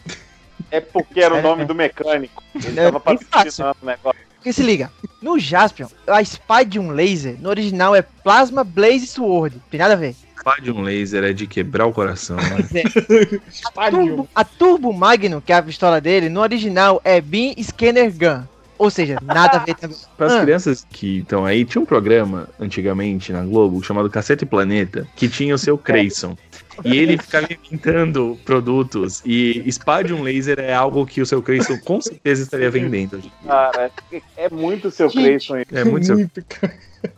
[0.71, 2.41] É porque era o nome do mecânico.
[2.55, 3.27] Ele É, tava bem fácil.
[3.31, 4.21] patrocinando o negócio.
[4.37, 9.07] Porque se liga, no Jaspion, a espada de um laser, no original é Plasma Blaze
[9.09, 9.61] Sword.
[9.71, 10.15] Tem nada a ver.
[10.45, 12.43] Pá de um laser é de quebrar o coração, né?
[12.75, 13.41] É.
[13.77, 18.11] A Turbo, a Turbo Magnum, que é a pistola dele, no original é Beam Scanner
[18.11, 18.45] Gun.
[18.81, 19.97] Ou seja, nada a ver também.
[20.17, 20.41] Para as Ah.
[20.41, 25.55] crianças que estão aí, tinha um programa antigamente na Globo chamado Cacete Planeta que tinha
[25.55, 26.35] o seu Creyson.
[26.83, 29.21] E ele ficava inventando produtos.
[29.23, 33.23] E Spadium Laser é algo que o seu Creyson com certeza estaria vendendo.
[33.47, 33.91] Cara,
[34.35, 35.39] é muito seu aí.
[35.71, 36.31] É muito seu.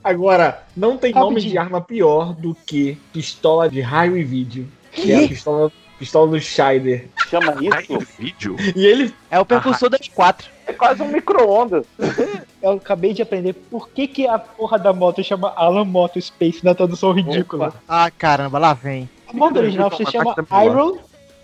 [0.02, 1.52] Agora, não tem nome Rapidinho.
[1.52, 4.66] de arma pior do que pistola de raio e vídeo.
[4.90, 5.72] Que é a pistola,
[6.02, 7.08] pistola do Scheider.
[7.30, 7.98] Chama isso?
[8.18, 8.56] vídeo?
[8.74, 9.14] E ele.
[9.30, 10.46] É o percussor da M4.
[10.66, 11.86] É quase um micro-ondas.
[12.60, 16.64] Eu acabei de aprender por que, que a porra da moto chama Alan Moto Space
[16.64, 17.72] na tradução ridícula.
[17.88, 19.08] Ah, caramba, lá vem.
[19.28, 20.34] A moto original se chama
[20.64, 20.98] Iron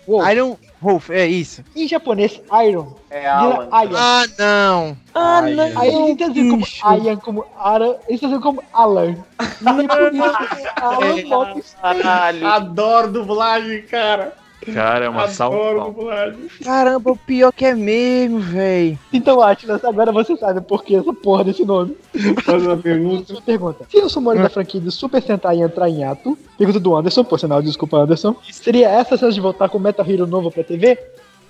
[0.05, 0.29] Wolf.
[0.29, 1.63] Iron Wolf, é isso.
[1.75, 2.95] Em japonês, Iron.
[3.09, 3.69] É Alan.
[3.83, 3.95] Iron.
[3.95, 4.97] Ah, não.
[5.13, 5.79] Ah, não.
[5.79, 6.65] Aí eles traduzem como.
[7.03, 9.11] Ian, como Aran, eles traduzem como Alan.
[9.11, 9.15] E
[9.83, 11.75] é por isso Alan Moto Space.
[11.81, 12.47] Caralho.
[12.47, 14.33] Adoro dublagem, cara.
[14.73, 15.93] Cara, é uma salva.
[16.63, 18.97] Caramba, o pior que é mesmo, véi.
[19.11, 21.95] Então, Atlas, agora você sabe por que essa porra desse nome.
[22.43, 23.35] Faz uma pergunta.
[23.45, 23.85] Pergunta.
[23.89, 27.39] Se os rumores da franquia do Super Sentai entrar em ato, pergunta do Anderson, por
[27.39, 30.97] sinal, desculpa, Anderson, seria essa a chance de voltar com Metal Hero novo pra TV?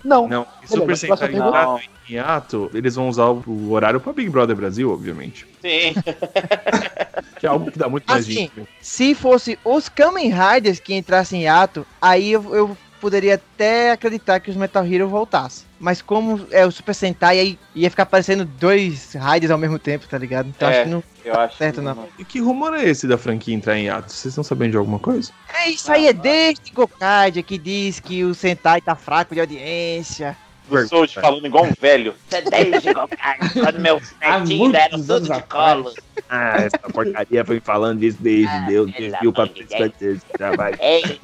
[0.03, 0.27] Não.
[0.27, 1.79] Não, e Super Beleza, Sentai entrar
[2.09, 5.45] em ato, eles vão usar o o horário pra Big Brother Brasil, obviamente.
[5.61, 5.93] Sim.
[7.39, 8.67] Que é algo que dá muito mais Assim, dinheiro.
[8.81, 14.39] Se fosse os Kamen Riders que entrassem em ato, aí eu, eu poderia até acreditar
[14.39, 15.65] que os Metal Hero voltassem.
[15.79, 20.07] Mas como é o Super Sentai, aí ia ficar aparecendo dois Riders ao mesmo tempo,
[20.07, 20.49] tá ligado?
[20.49, 20.71] Então É.
[20.71, 21.03] acho que não.
[21.23, 22.07] Eu acho Certo, que não.
[22.17, 24.11] E que rumor é esse da franquia entrar em ato?
[24.11, 25.31] Vocês estão sabendo de alguma coisa?
[25.53, 30.35] É, isso aí é desde Gokaidia que diz que o Sentai tá fraco de audiência.
[30.71, 32.13] Eu sou de falando igual um velho.
[32.29, 35.93] Você desde quando meus netinhos muitos deram tudo anos de colo.
[36.29, 40.77] Ah, essa porcaria foi falando isso desde Ah, Deus, desde o papel desse trabalho.
[40.79, 41.19] Ei,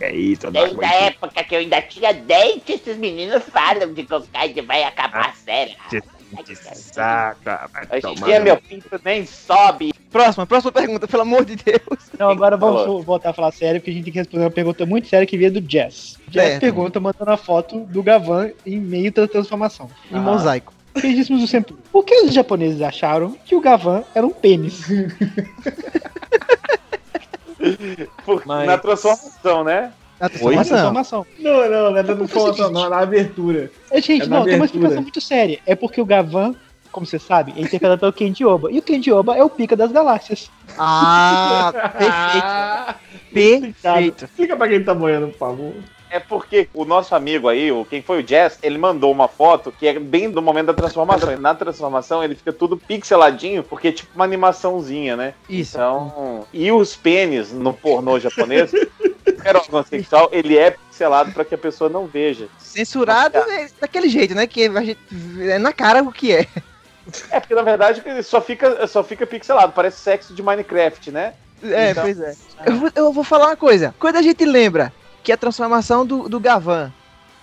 [0.00, 0.12] É
[0.44, 4.82] não desde a época que eu ainda tinha dente, esses meninos falam de Gokaido vai
[4.82, 5.74] acabar sério.
[6.74, 9.94] Saca, vai Hoje em dia meu pinto nem sobe.
[10.10, 11.80] Próxima, próxima pergunta, pelo amor de Deus.
[12.12, 13.02] Então agora vamos Falou.
[13.02, 15.36] voltar a falar sério, porque a gente tem que responder uma pergunta muito séria que
[15.36, 16.18] veio do Jazz.
[16.28, 16.60] Jazz Certo.
[16.60, 19.88] pergunta mandando a foto do Gavan em meio da transformação.
[20.10, 20.72] Em mosaico.
[20.94, 21.74] Queridíssimos do sempre.
[21.92, 24.84] Por que os japoneses acharam que o Gavan era um pênis?
[28.24, 29.92] Por- Mas- Na transformação, né?
[30.20, 30.76] Na transformação.
[30.76, 31.26] transformação.
[31.38, 33.70] Não, não, não é dando informação, não, é na abertura.
[33.90, 34.64] É, gente, É na não, tem uma abertura.
[34.66, 35.58] explicação muito séria.
[35.66, 36.54] É porque o Gavan,
[36.90, 38.70] como você sabe, é interpretado pelo Kenji Oba.
[38.72, 40.50] E o Kenji Oba é o pica das galáxias.
[40.78, 42.94] Ah, Ah,
[43.32, 43.76] perfeito.
[43.82, 44.24] Perfeito.
[44.24, 45.72] Explica pra quem tá boiando, por favor.
[46.10, 49.72] É porque o nosso amigo aí, o quem foi o Jazz, ele mandou uma foto
[49.72, 51.32] que é bem do momento da transformação.
[51.32, 55.34] E na transformação ele fica tudo pixeladinho, porque é tipo uma animaçãozinha, né?
[55.48, 55.76] Isso.
[55.76, 58.70] Então, e os pênis no pornô japonês,
[59.44, 62.48] era órgão sexual, ele é pixelado pra que a pessoa não veja.
[62.58, 64.46] Censurado é daquele jeito, né?
[64.46, 65.00] Que a gente
[65.40, 66.46] é na cara o que é.
[67.30, 71.34] É porque na verdade ele só fica, só fica pixelado, parece sexo de Minecraft, né?
[71.62, 72.34] É, Então- pois é.
[72.66, 73.94] Eu vou, eu vou falar uma coisa.
[73.96, 74.92] Quando a gente lembra
[75.26, 76.92] que a transformação do, do Gavan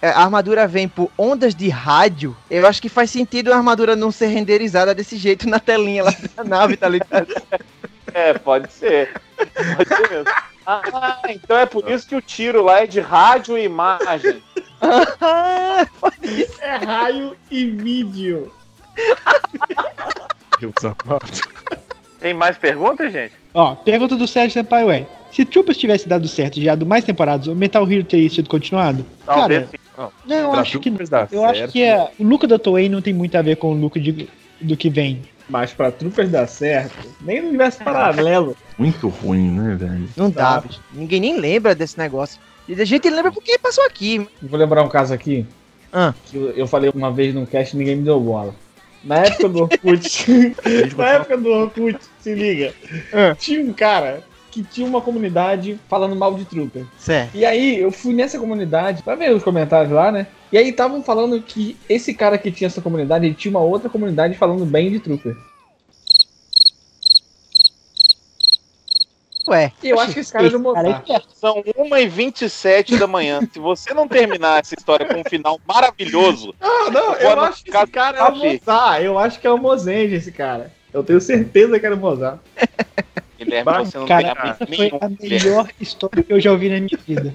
[0.01, 3.93] é, a armadura vem por ondas de rádio, eu acho que faz sentido a armadura
[3.93, 7.27] não ser renderizada desse jeito na telinha lá da nave, tá ligado?
[8.15, 9.11] É, pode ser.
[9.75, 10.31] Pode ser mesmo.
[10.67, 14.43] Ah, então é por isso que o tiro lá é de rádio e imagem.
[16.59, 18.53] É raio e vídeo.
[20.61, 21.41] Eu sapato.
[22.23, 23.33] Tem mais perguntas, gente?
[23.53, 25.05] Ó, pergunta do Sérgio Senpai, ué.
[25.29, 29.05] Se Troopers tivesse dado certo e gerado mais temporadas, o Metal Hero teria sido continuado?
[29.25, 29.69] Talvez Cara,
[30.07, 30.13] sim.
[30.25, 31.71] não, eu Pra acho que Eu acho certo.
[31.73, 34.29] que é, o look da Toei não tem muito a ver com o look de-
[34.61, 35.21] do que vem.
[35.49, 38.55] Mas pra Troopers dar certo, nem no universo paralelo.
[38.77, 40.07] Muito ruim, né, velho?
[40.15, 40.79] Não dá, bicho.
[40.93, 42.39] Ninguém nem lembra desse negócio.
[42.69, 44.25] E a gente lembra porque passou aqui.
[44.41, 45.45] Vou lembrar um caso aqui.
[45.91, 46.13] Ah.
[46.27, 48.55] Que eu, eu falei uma vez num cast e ninguém me deu bola.
[49.03, 50.55] Na época do Orkut.
[50.97, 52.73] na época do Orkut, se liga.
[53.11, 53.35] Ah.
[53.37, 56.85] Tinha um cara que tinha uma comunidade falando mal de Trooper.
[56.97, 57.35] Certo.
[57.35, 60.27] E aí eu fui nessa comunidade pra ver os comentários lá, né?
[60.51, 63.89] E aí estavam falando que esse cara que tinha essa comunidade, ele tinha uma outra
[63.89, 65.35] comunidade falando bem de Trooper.
[69.47, 71.21] Ué, E eu acho que esse cara é do Esse cara é.
[71.35, 73.41] São 1h27 da manhã.
[73.51, 77.75] Se você não terminar essa história com um final maravilhoso, Não, não, eu acho que
[77.75, 78.35] esse cara é o?
[78.35, 79.03] Mozart.
[79.03, 80.71] Eu acho que é o Mozenge esse cara.
[80.93, 82.39] Eu tenho certeza que era o Mozart.
[83.43, 84.97] Guilherme, Bah, você não cara, tem nenhum.
[85.01, 87.33] a melhor história que eu já ouvi na minha vida.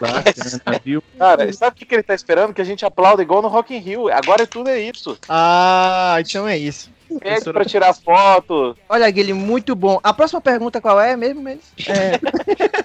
[0.00, 1.02] Bacana, viu?
[1.18, 2.54] Cara, sabe o que, que ele tá esperando?
[2.54, 4.08] Que a gente aplauda igual no Rock in Rio.
[4.12, 5.18] Agora tudo é isso.
[5.28, 6.90] Ah, então é isso.
[7.20, 8.76] Pede pra tirar foto.
[8.88, 9.98] Olha, Guilherme, muito bom.
[10.02, 11.64] A próxima pergunta qual é mesmo, Melis?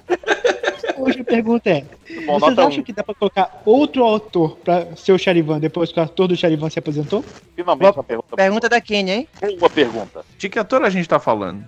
[0.98, 1.84] Hoje a pergunta é:
[2.26, 2.84] Bom, vocês acham um.
[2.84, 6.36] que dá pra colocar outro autor pra ser o Charivan depois que o ator do
[6.36, 7.24] Charivan se aposentou?
[7.56, 8.36] Finalmente uma pergunta.
[8.36, 9.28] Pergunta da Kenya, hein?
[9.60, 10.26] Boa pergunta.
[10.38, 11.66] De que ator a gente tá falando?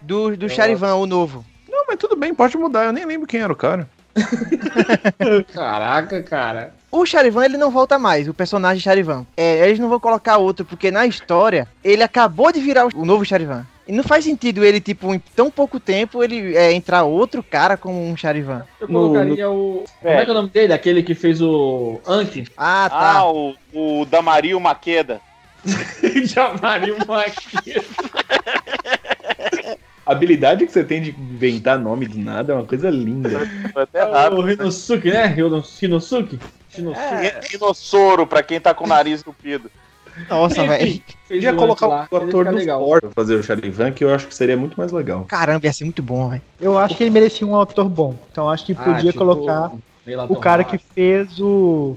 [0.00, 1.44] Do, do Charivan, o novo.
[1.68, 2.84] Não, mas tudo bem, pode mudar.
[2.84, 3.88] Eu nem lembro quem era o cara.
[5.52, 6.74] Caraca, cara.
[6.90, 9.24] O Charivan, ele não volta mais, o personagem Charivan.
[9.36, 13.24] É, eles não vão colocar outro, porque na história, ele acabou de virar o, novo
[13.24, 13.64] Charivan.
[13.86, 17.76] E não faz sentido ele, tipo, em tão pouco tempo, ele é, entrar outro cara
[17.76, 18.64] como um Charivan.
[18.80, 19.84] Eu No- colocaria o.
[20.00, 20.72] Como é que é o nome dele?
[20.72, 22.46] Aquele que fez o Anki.
[22.56, 23.26] Ah, Ah, tá.
[23.30, 25.20] o, o Damario Maqueda.
[27.06, 27.74] Uma aqui.
[30.10, 33.30] A habilidade que você tem de inventar nome de nada é uma coisa linda.
[33.72, 34.38] Foi até rápido.
[34.40, 35.26] o Rinosuke, né?
[35.26, 36.36] Rino- Shinosuke?
[36.68, 36.98] Shinosuke.
[37.00, 37.40] É.
[37.48, 39.70] Rinossoro, pra quem tá com o nariz entupido.
[40.28, 41.00] Nossa, velho.
[41.28, 42.84] Podia o colocar lá, o ator do legal.
[42.84, 45.26] Thor pra fazer o Charivan, que eu acho que seria muito mais legal.
[45.28, 46.42] Caramba, ia ser muito bom, velho.
[46.60, 48.16] Eu acho que ele merecia um autor bom.
[48.32, 49.70] Então acho que Ah, podia tipo, colocar
[50.28, 51.94] o cara que fez o.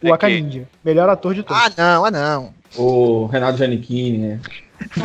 [0.00, 0.68] É O Akaninja.
[0.84, 1.60] Melhor ator de todos.
[1.60, 2.54] Ah, não, ah, não.
[2.76, 4.40] O Renato Giannichini, né?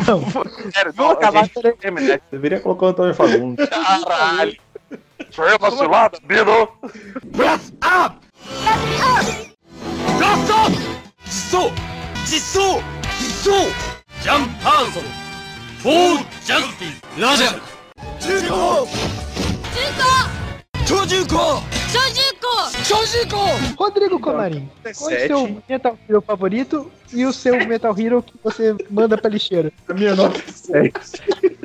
[0.06, 0.22] Não.
[0.72, 2.20] Sério, a acabar gente terminar.
[2.30, 3.68] Deveria colocar o Antônio Fagundes.
[3.68, 4.56] Caralho.
[5.30, 6.68] Foi uma cilada, Bino.
[23.76, 28.34] Rodrigo Comarim, qual é o seu Metal Hero favorito e o seu Metal Hero que
[28.42, 29.72] você manda pra lixeira?
[29.88, 31.61] A minha nota é 7.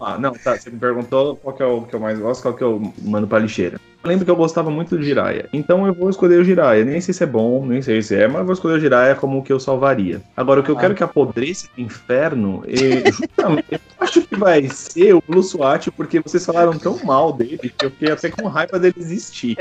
[0.00, 0.56] Ah, não, tá.
[0.56, 3.26] Você me perguntou qual que é o que eu mais gosto, qual que eu mando
[3.26, 3.80] pra lixeira.
[4.04, 5.48] Eu lembro que eu gostava muito do Jiraiya.
[5.52, 6.84] Então eu vou escolher o Jiraiya.
[6.84, 9.16] Nem sei se é bom, nem sei se é, mas eu vou escolher o Jiraiya
[9.16, 10.22] como o que eu salvaria.
[10.36, 14.68] Agora, o que eu quero que apodreça do inferno, e, justamente, eu acho que vai
[14.68, 18.46] ser o Blue SWAT, porque vocês falaram tão mal dele que eu fiquei até com
[18.46, 19.56] raiva dele existir.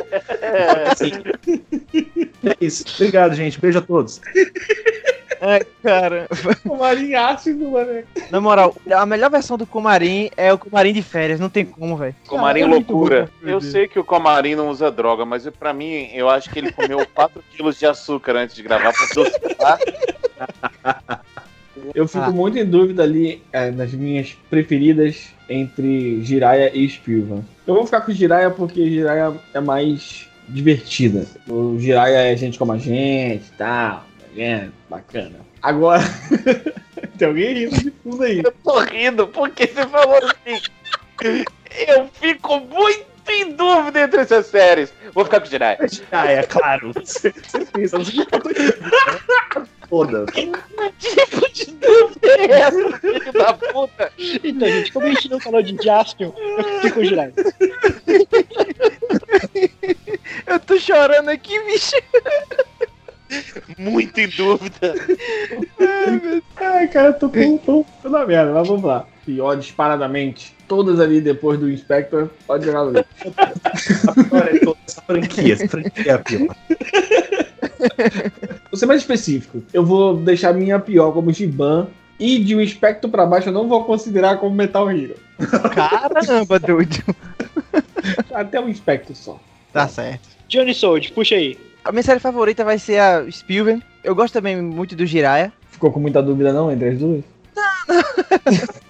[0.92, 1.12] Assim,
[2.46, 2.86] é isso.
[2.96, 3.60] Obrigado, gente.
[3.60, 4.22] Beijo a todos.
[5.42, 6.28] Ai, cara.
[6.66, 8.04] O Marinho ácido, mano.
[8.32, 11.96] Na moral, a melhor versão do Comarim é o Comarim de férias, não tem como,
[11.98, 12.16] velho.
[12.28, 13.30] Comarim Cara, é loucura.
[13.42, 13.50] bom.
[13.50, 16.72] Eu sei que o Comarim não usa droga, mas pra mim, eu acho que ele
[16.72, 19.80] comeu 4 quilos de açúcar antes de gravar pra dosificar.
[21.94, 22.32] Eu fico Ah.
[22.32, 27.44] muito em dúvida ali é, nas minhas preferidas entre Jiraiya e Spilvan.
[27.68, 31.26] Eu vou ficar com Jiraiya porque Jiraiya é mais divertida.
[31.48, 34.06] O Jiraiya é gente como a gente e tal.
[34.36, 34.74] Vendo?
[34.90, 35.40] Bacana.
[35.62, 36.04] Agora,
[37.18, 38.42] tem alguém rindo de fundo aí.
[38.44, 40.62] Eu tô rindo porque você falou assim.
[41.88, 44.94] Eu fico muito em dúvida entre essas séries.
[45.14, 45.80] Vou ficar com o Jiraiya.
[46.12, 46.92] Ah, é claro.
[46.94, 49.70] Você você pensa, não sei entendendo.
[49.90, 50.26] Foda.
[50.26, 50.52] Que
[51.00, 54.12] tipo de dúvida é essa, filho da puta?
[54.44, 57.34] Então, gente, como a gente não falou de Jaspion, eu fico com o Jiraiya.
[60.48, 61.96] Eu tô chorando aqui, bicho.
[63.78, 64.96] Muito em dúvida.
[66.58, 69.08] Ai, cara, eu tô com tô, tô na merda, mas vamos lá.
[69.26, 70.56] Pior disparadamente.
[70.68, 73.06] Todas ali depois do Inspector, pode jogar no lixo.
[74.34, 75.54] É essa franquia.
[75.54, 76.56] Essa franquia é a pior.
[78.72, 79.64] Vou ser mais específico.
[79.74, 81.88] Eu vou deixar minha pior como Giban.
[82.18, 85.16] E de um espectro pra baixo eu não vou considerar como Metal Hero.
[85.74, 87.04] Caramba, doido.
[88.34, 89.40] Até um espectro só.
[89.74, 90.30] Tá certo.
[90.48, 91.58] Johnny Sold, puxa aí.
[91.86, 93.84] A minha série favorita vai ser a Spielberg.
[94.04, 95.54] Eu gosto também muito do Jiraiya.
[95.70, 97.24] Ficou com muita dúvida não entre as duas?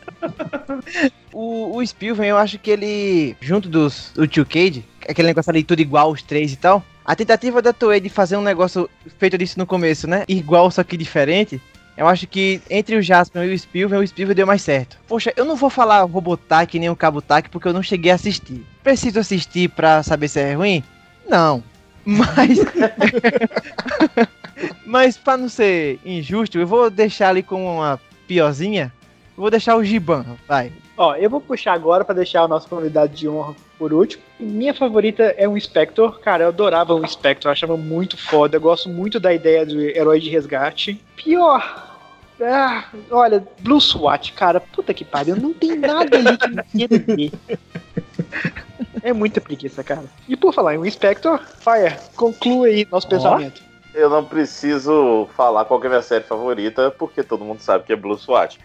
[1.34, 5.64] O, o Spielberg, eu acho que ele, junto dos, do Tio Cage, aquele negócio ali
[5.64, 9.38] tudo igual, os três e tal, a tentativa da Toei de fazer um negócio feito
[9.38, 10.24] disso no começo, né?
[10.30, 11.62] Igual, só que diferente.
[11.98, 14.98] Eu acho que entre o Jasper e o Spielberg, o Spielberg deu mais certo.
[15.08, 18.66] Poxa, eu não vou falar Robotech nem o Cabotech porque eu não cheguei a assistir.
[18.82, 20.82] Preciso assistir pra saber se é ruim?
[21.28, 21.62] Não.
[22.06, 22.60] Mas.
[24.86, 28.94] Mas pra não ser injusto, eu vou deixar ali com uma piorzinha.
[29.36, 30.72] Eu vou deixar o Giban, vai.
[30.98, 34.24] Ó, eu vou puxar agora pra deixar o nosso convidado de honra por último.
[34.40, 36.20] Minha favorita é um Spector.
[36.20, 38.56] Cara, eu adorava um Spector, eu achava muito foda.
[38.56, 41.02] Eu gosto muito da ideia do herói de resgate.
[41.18, 41.86] Pior.
[42.42, 47.32] Ah, olha, Blue SWAT, cara, puta que pariu, não tem nada ali que me.
[49.06, 50.04] É muita preguiça, cara.
[50.28, 53.62] E por falar em um Spector, Fire, conclua aí nosso pensamento.
[53.94, 57.84] Eu não preciso falar qual que é a minha série favorita, porque todo mundo sabe
[57.84, 58.58] que é Blue SWAT.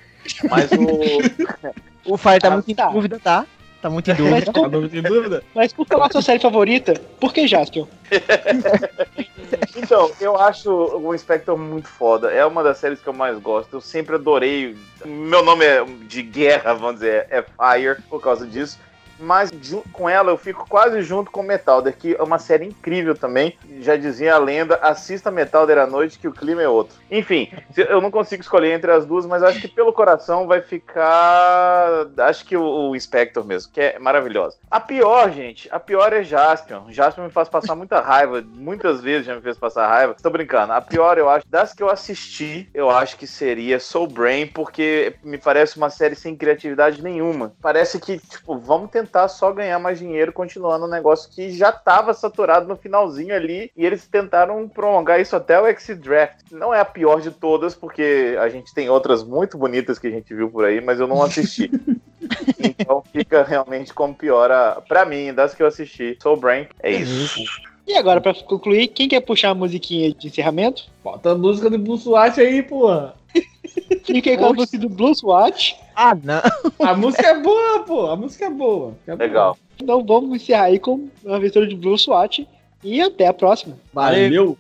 [0.48, 0.80] Mas o.
[2.06, 2.88] O Fire tá Ah, muito em tá.
[2.88, 3.46] dúvida, tá?
[3.82, 4.52] Tá muito em Mas dúvida.
[4.52, 5.44] por, Não tem dúvida?
[5.54, 7.86] mas por falar sua série favorita, por que Jaspion?
[9.76, 12.30] Então, eu acho o Inspector muito foda.
[12.30, 13.74] É uma das séries que eu mais gosto.
[13.76, 14.76] Eu sempre adorei.
[15.04, 18.78] Meu nome é de guerra, vamos dizer, é Fire, por causa disso.
[19.20, 19.50] Mas
[19.92, 23.56] com ela eu fico quase junto com Metalder, que é uma série incrível também.
[23.80, 26.96] Já dizia a lenda: assista Metalder à noite, que o clima é outro.
[27.10, 32.06] Enfim, eu não consigo escolher entre as duas, mas acho que pelo coração vai ficar.
[32.18, 34.56] Acho que o, Inspector mesmo, que é maravilhosa.
[34.70, 36.90] A pior, gente, a pior é Jaspion.
[36.90, 40.16] Jaspion me faz passar muita raiva, muitas vezes já me fez passar raiva.
[40.20, 40.72] Tô brincando.
[40.72, 45.14] A pior, eu acho, das que eu assisti, eu acho que seria Soul Brain, porque
[45.22, 47.52] me parece uma série sem criatividade nenhuma.
[47.60, 52.14] Parece que, tipo, vamos tentar só ganhar mais dinheiro continuando um negócio que já tava
[52.14, 56.50] saturado no finalzinho ali e eles tentaram prolongar isso até o X-Draft.
[56.50, 60.10] Não é a pior de todas, porque a gente tem outras muito bonitas que a
[60.10, 61.70] gente viu por aí, mas eu não assisti.
[62.58, 66.16] então fica realmente como pior a, pra mim, das que eu assisti.
[66.22, 67.44] Soul Brain, é isso.
[67.86, 70.84] E agora, pra concluir, quem quer puxar a musiquinha de encerramento?
[71.02, 73.16] Bota a música do Blue SWAT aí, porra.
[74.08, 75.76] Aí com a música do Blue SWAT.
[75.94, 76.42] Ah, não.
[76.80, 78.06] A música é boa, pô.
[78.06, 78.94] A música é boa.
[79.06, 79.26] É boa.
[79.26, 79.58] Legal.
[79.80, 82.46] Então vamos encerrar aí com a aventura de Blue SWAT.
[82.82, 83.76] E até a próxima.
[83.92, 84.56] Valeu.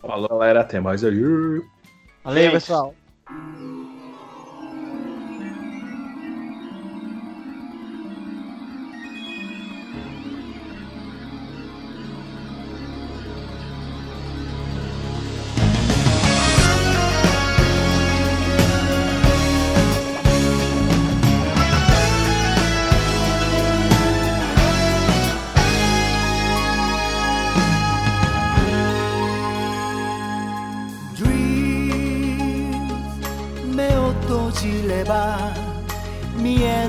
[0.00, 0.60] Falou, galera.
[0.60, 1.62] Até mais aí.
[2.24, 2.52] Valeu, Gente.
[2.52, 2.94] pessoal.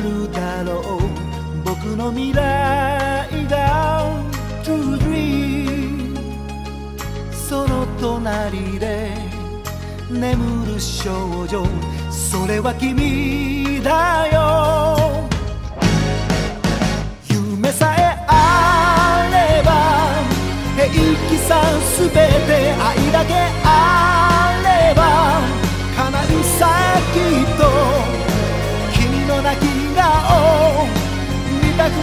[0.04, 0.52] るだ。
[0.64, 1.02] ろう
[1.66, 4.06] 僕の未来が
[4.64, 6.16] True Dream
[7.32, 9.12] その隣で
[10.10, 11.66] 眠る少女。
[12.12, 15.28] それは君だよ。
[17.30, 19.72] 夢さえあれば
[20.78, 21.62] 平気さ
[21.96, 22.91] すべてあ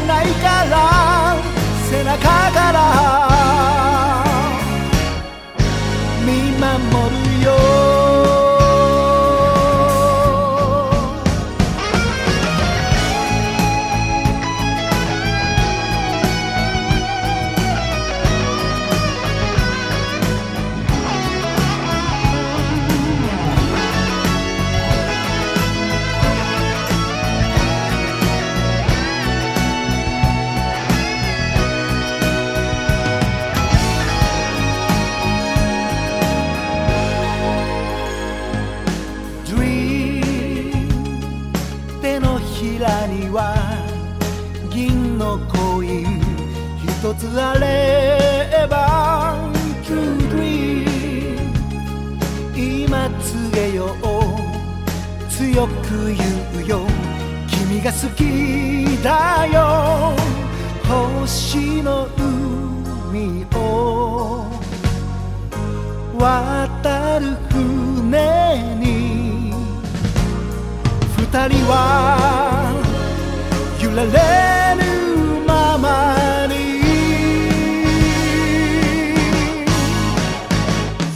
[0.09, 1.37] ないから
[1.91, 2.79] 背中から
[6.25, 7.53] 見守るよ
[43.39, 43.55] 「は
[44.69, 46.21] 銀のコイン
[46.83, 49.37] 一つあれば
[49.85, 50.89] True Dream
[52.57, 54.09] 今告げよう
[55.31, 56.81] 強く言うよ
[57.47, 60.17] 君が好きだよ。
[60.89, 64.47] 星の海を
[66.19, 69.53] 渡る船に
[71.17, 72.88] 二人は
[73.89, 74.09] 揺られ
[74.83, 74.85] る
[75.47, 75.87] まま
[76.47, 76.55] に。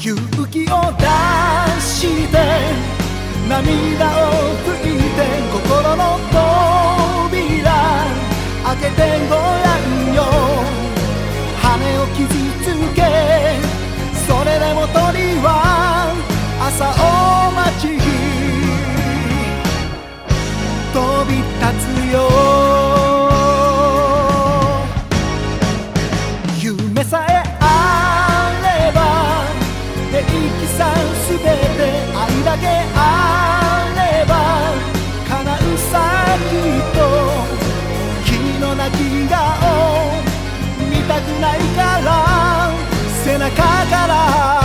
[0.03, 0.17] 勇
[0.49, 1.05] 気を出
[1.81, 1.93] し
[2.29, 2.35] て
[3.49, 4.31] 涙を
[4.65, 5.21] 拭いて
[5.53, 7.63] 心の扉
[8.65, 10.19] 開けてごらんよ。
[11.61, 11.65] 羽
[11.99, 12.25] を傷
[12.65, 12.99] つけ
[14.27, 15.47] それでも鳥は
[16.59, 17.22] 朝を
[21.33, 22.29] 飛び立つよ
[26.61, 29.01] 夢さえあれば
[30.11, 30.93] 平気さ
[31.27, 31.49] すべて
[32.15, 33.01] 愛だけあ
[33.97, 34.33] れば
[35.27, 35.93] 叶うさ
[36.51, 37.01] きっと
[38.27, 39.41] 君の泣き顔
[40.91, 42.09] 見たくないから
[43.25, 44.62] 背中から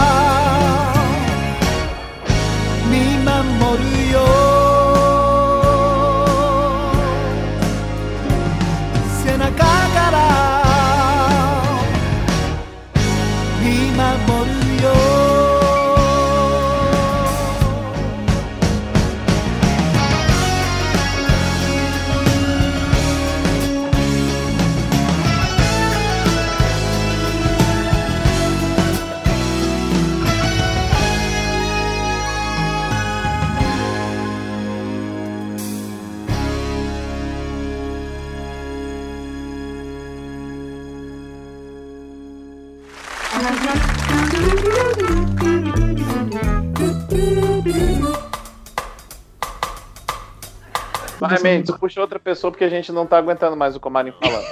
[51.41, 54.45] Vai, Mendes, puxa outra pessoa porque a gente não tá aguentando mais o Comarim falando.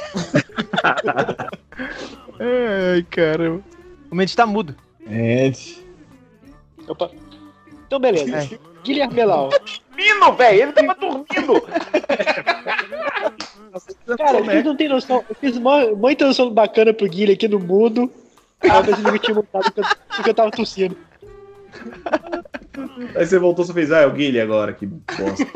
[2.39, 3.63] Ai, caramba.
[4.11, 4.75] O Mendes tá mudo.
[5.07, 5.51] É.
[6.88, 7.09] Opa.
[7.86, 8.59] Então, beleza.
[8.83, 9.49] Guilherme Melau.
[9.49, 10.61] Dormindo, velho!
[10.61, 11.61] Ele tava dormindo!
[14.17, 15.23] Cara, vocês não tem noção.
[15.27, 18.11] Eu fiz uma, uma introdução bacana pro Guilherme aqui no mudo.
[18.61, 19.73] Aí eu pensei que eu tinha montado
[20.15, 20.95] porque eu tava tossindo.
[23.15, 25.45] Aí você voltou e fez, ah, é o Guilherme agora, que bosta.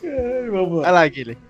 [0.00, 0.82] É, vamos lá.
[0.84, 1.42] Vai lá, Guilherme.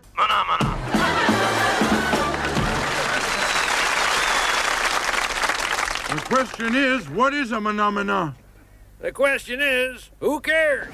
[6.09, 8.35] The question is, what is a phenomena?
[9.01, 10.87] The question is, who cares?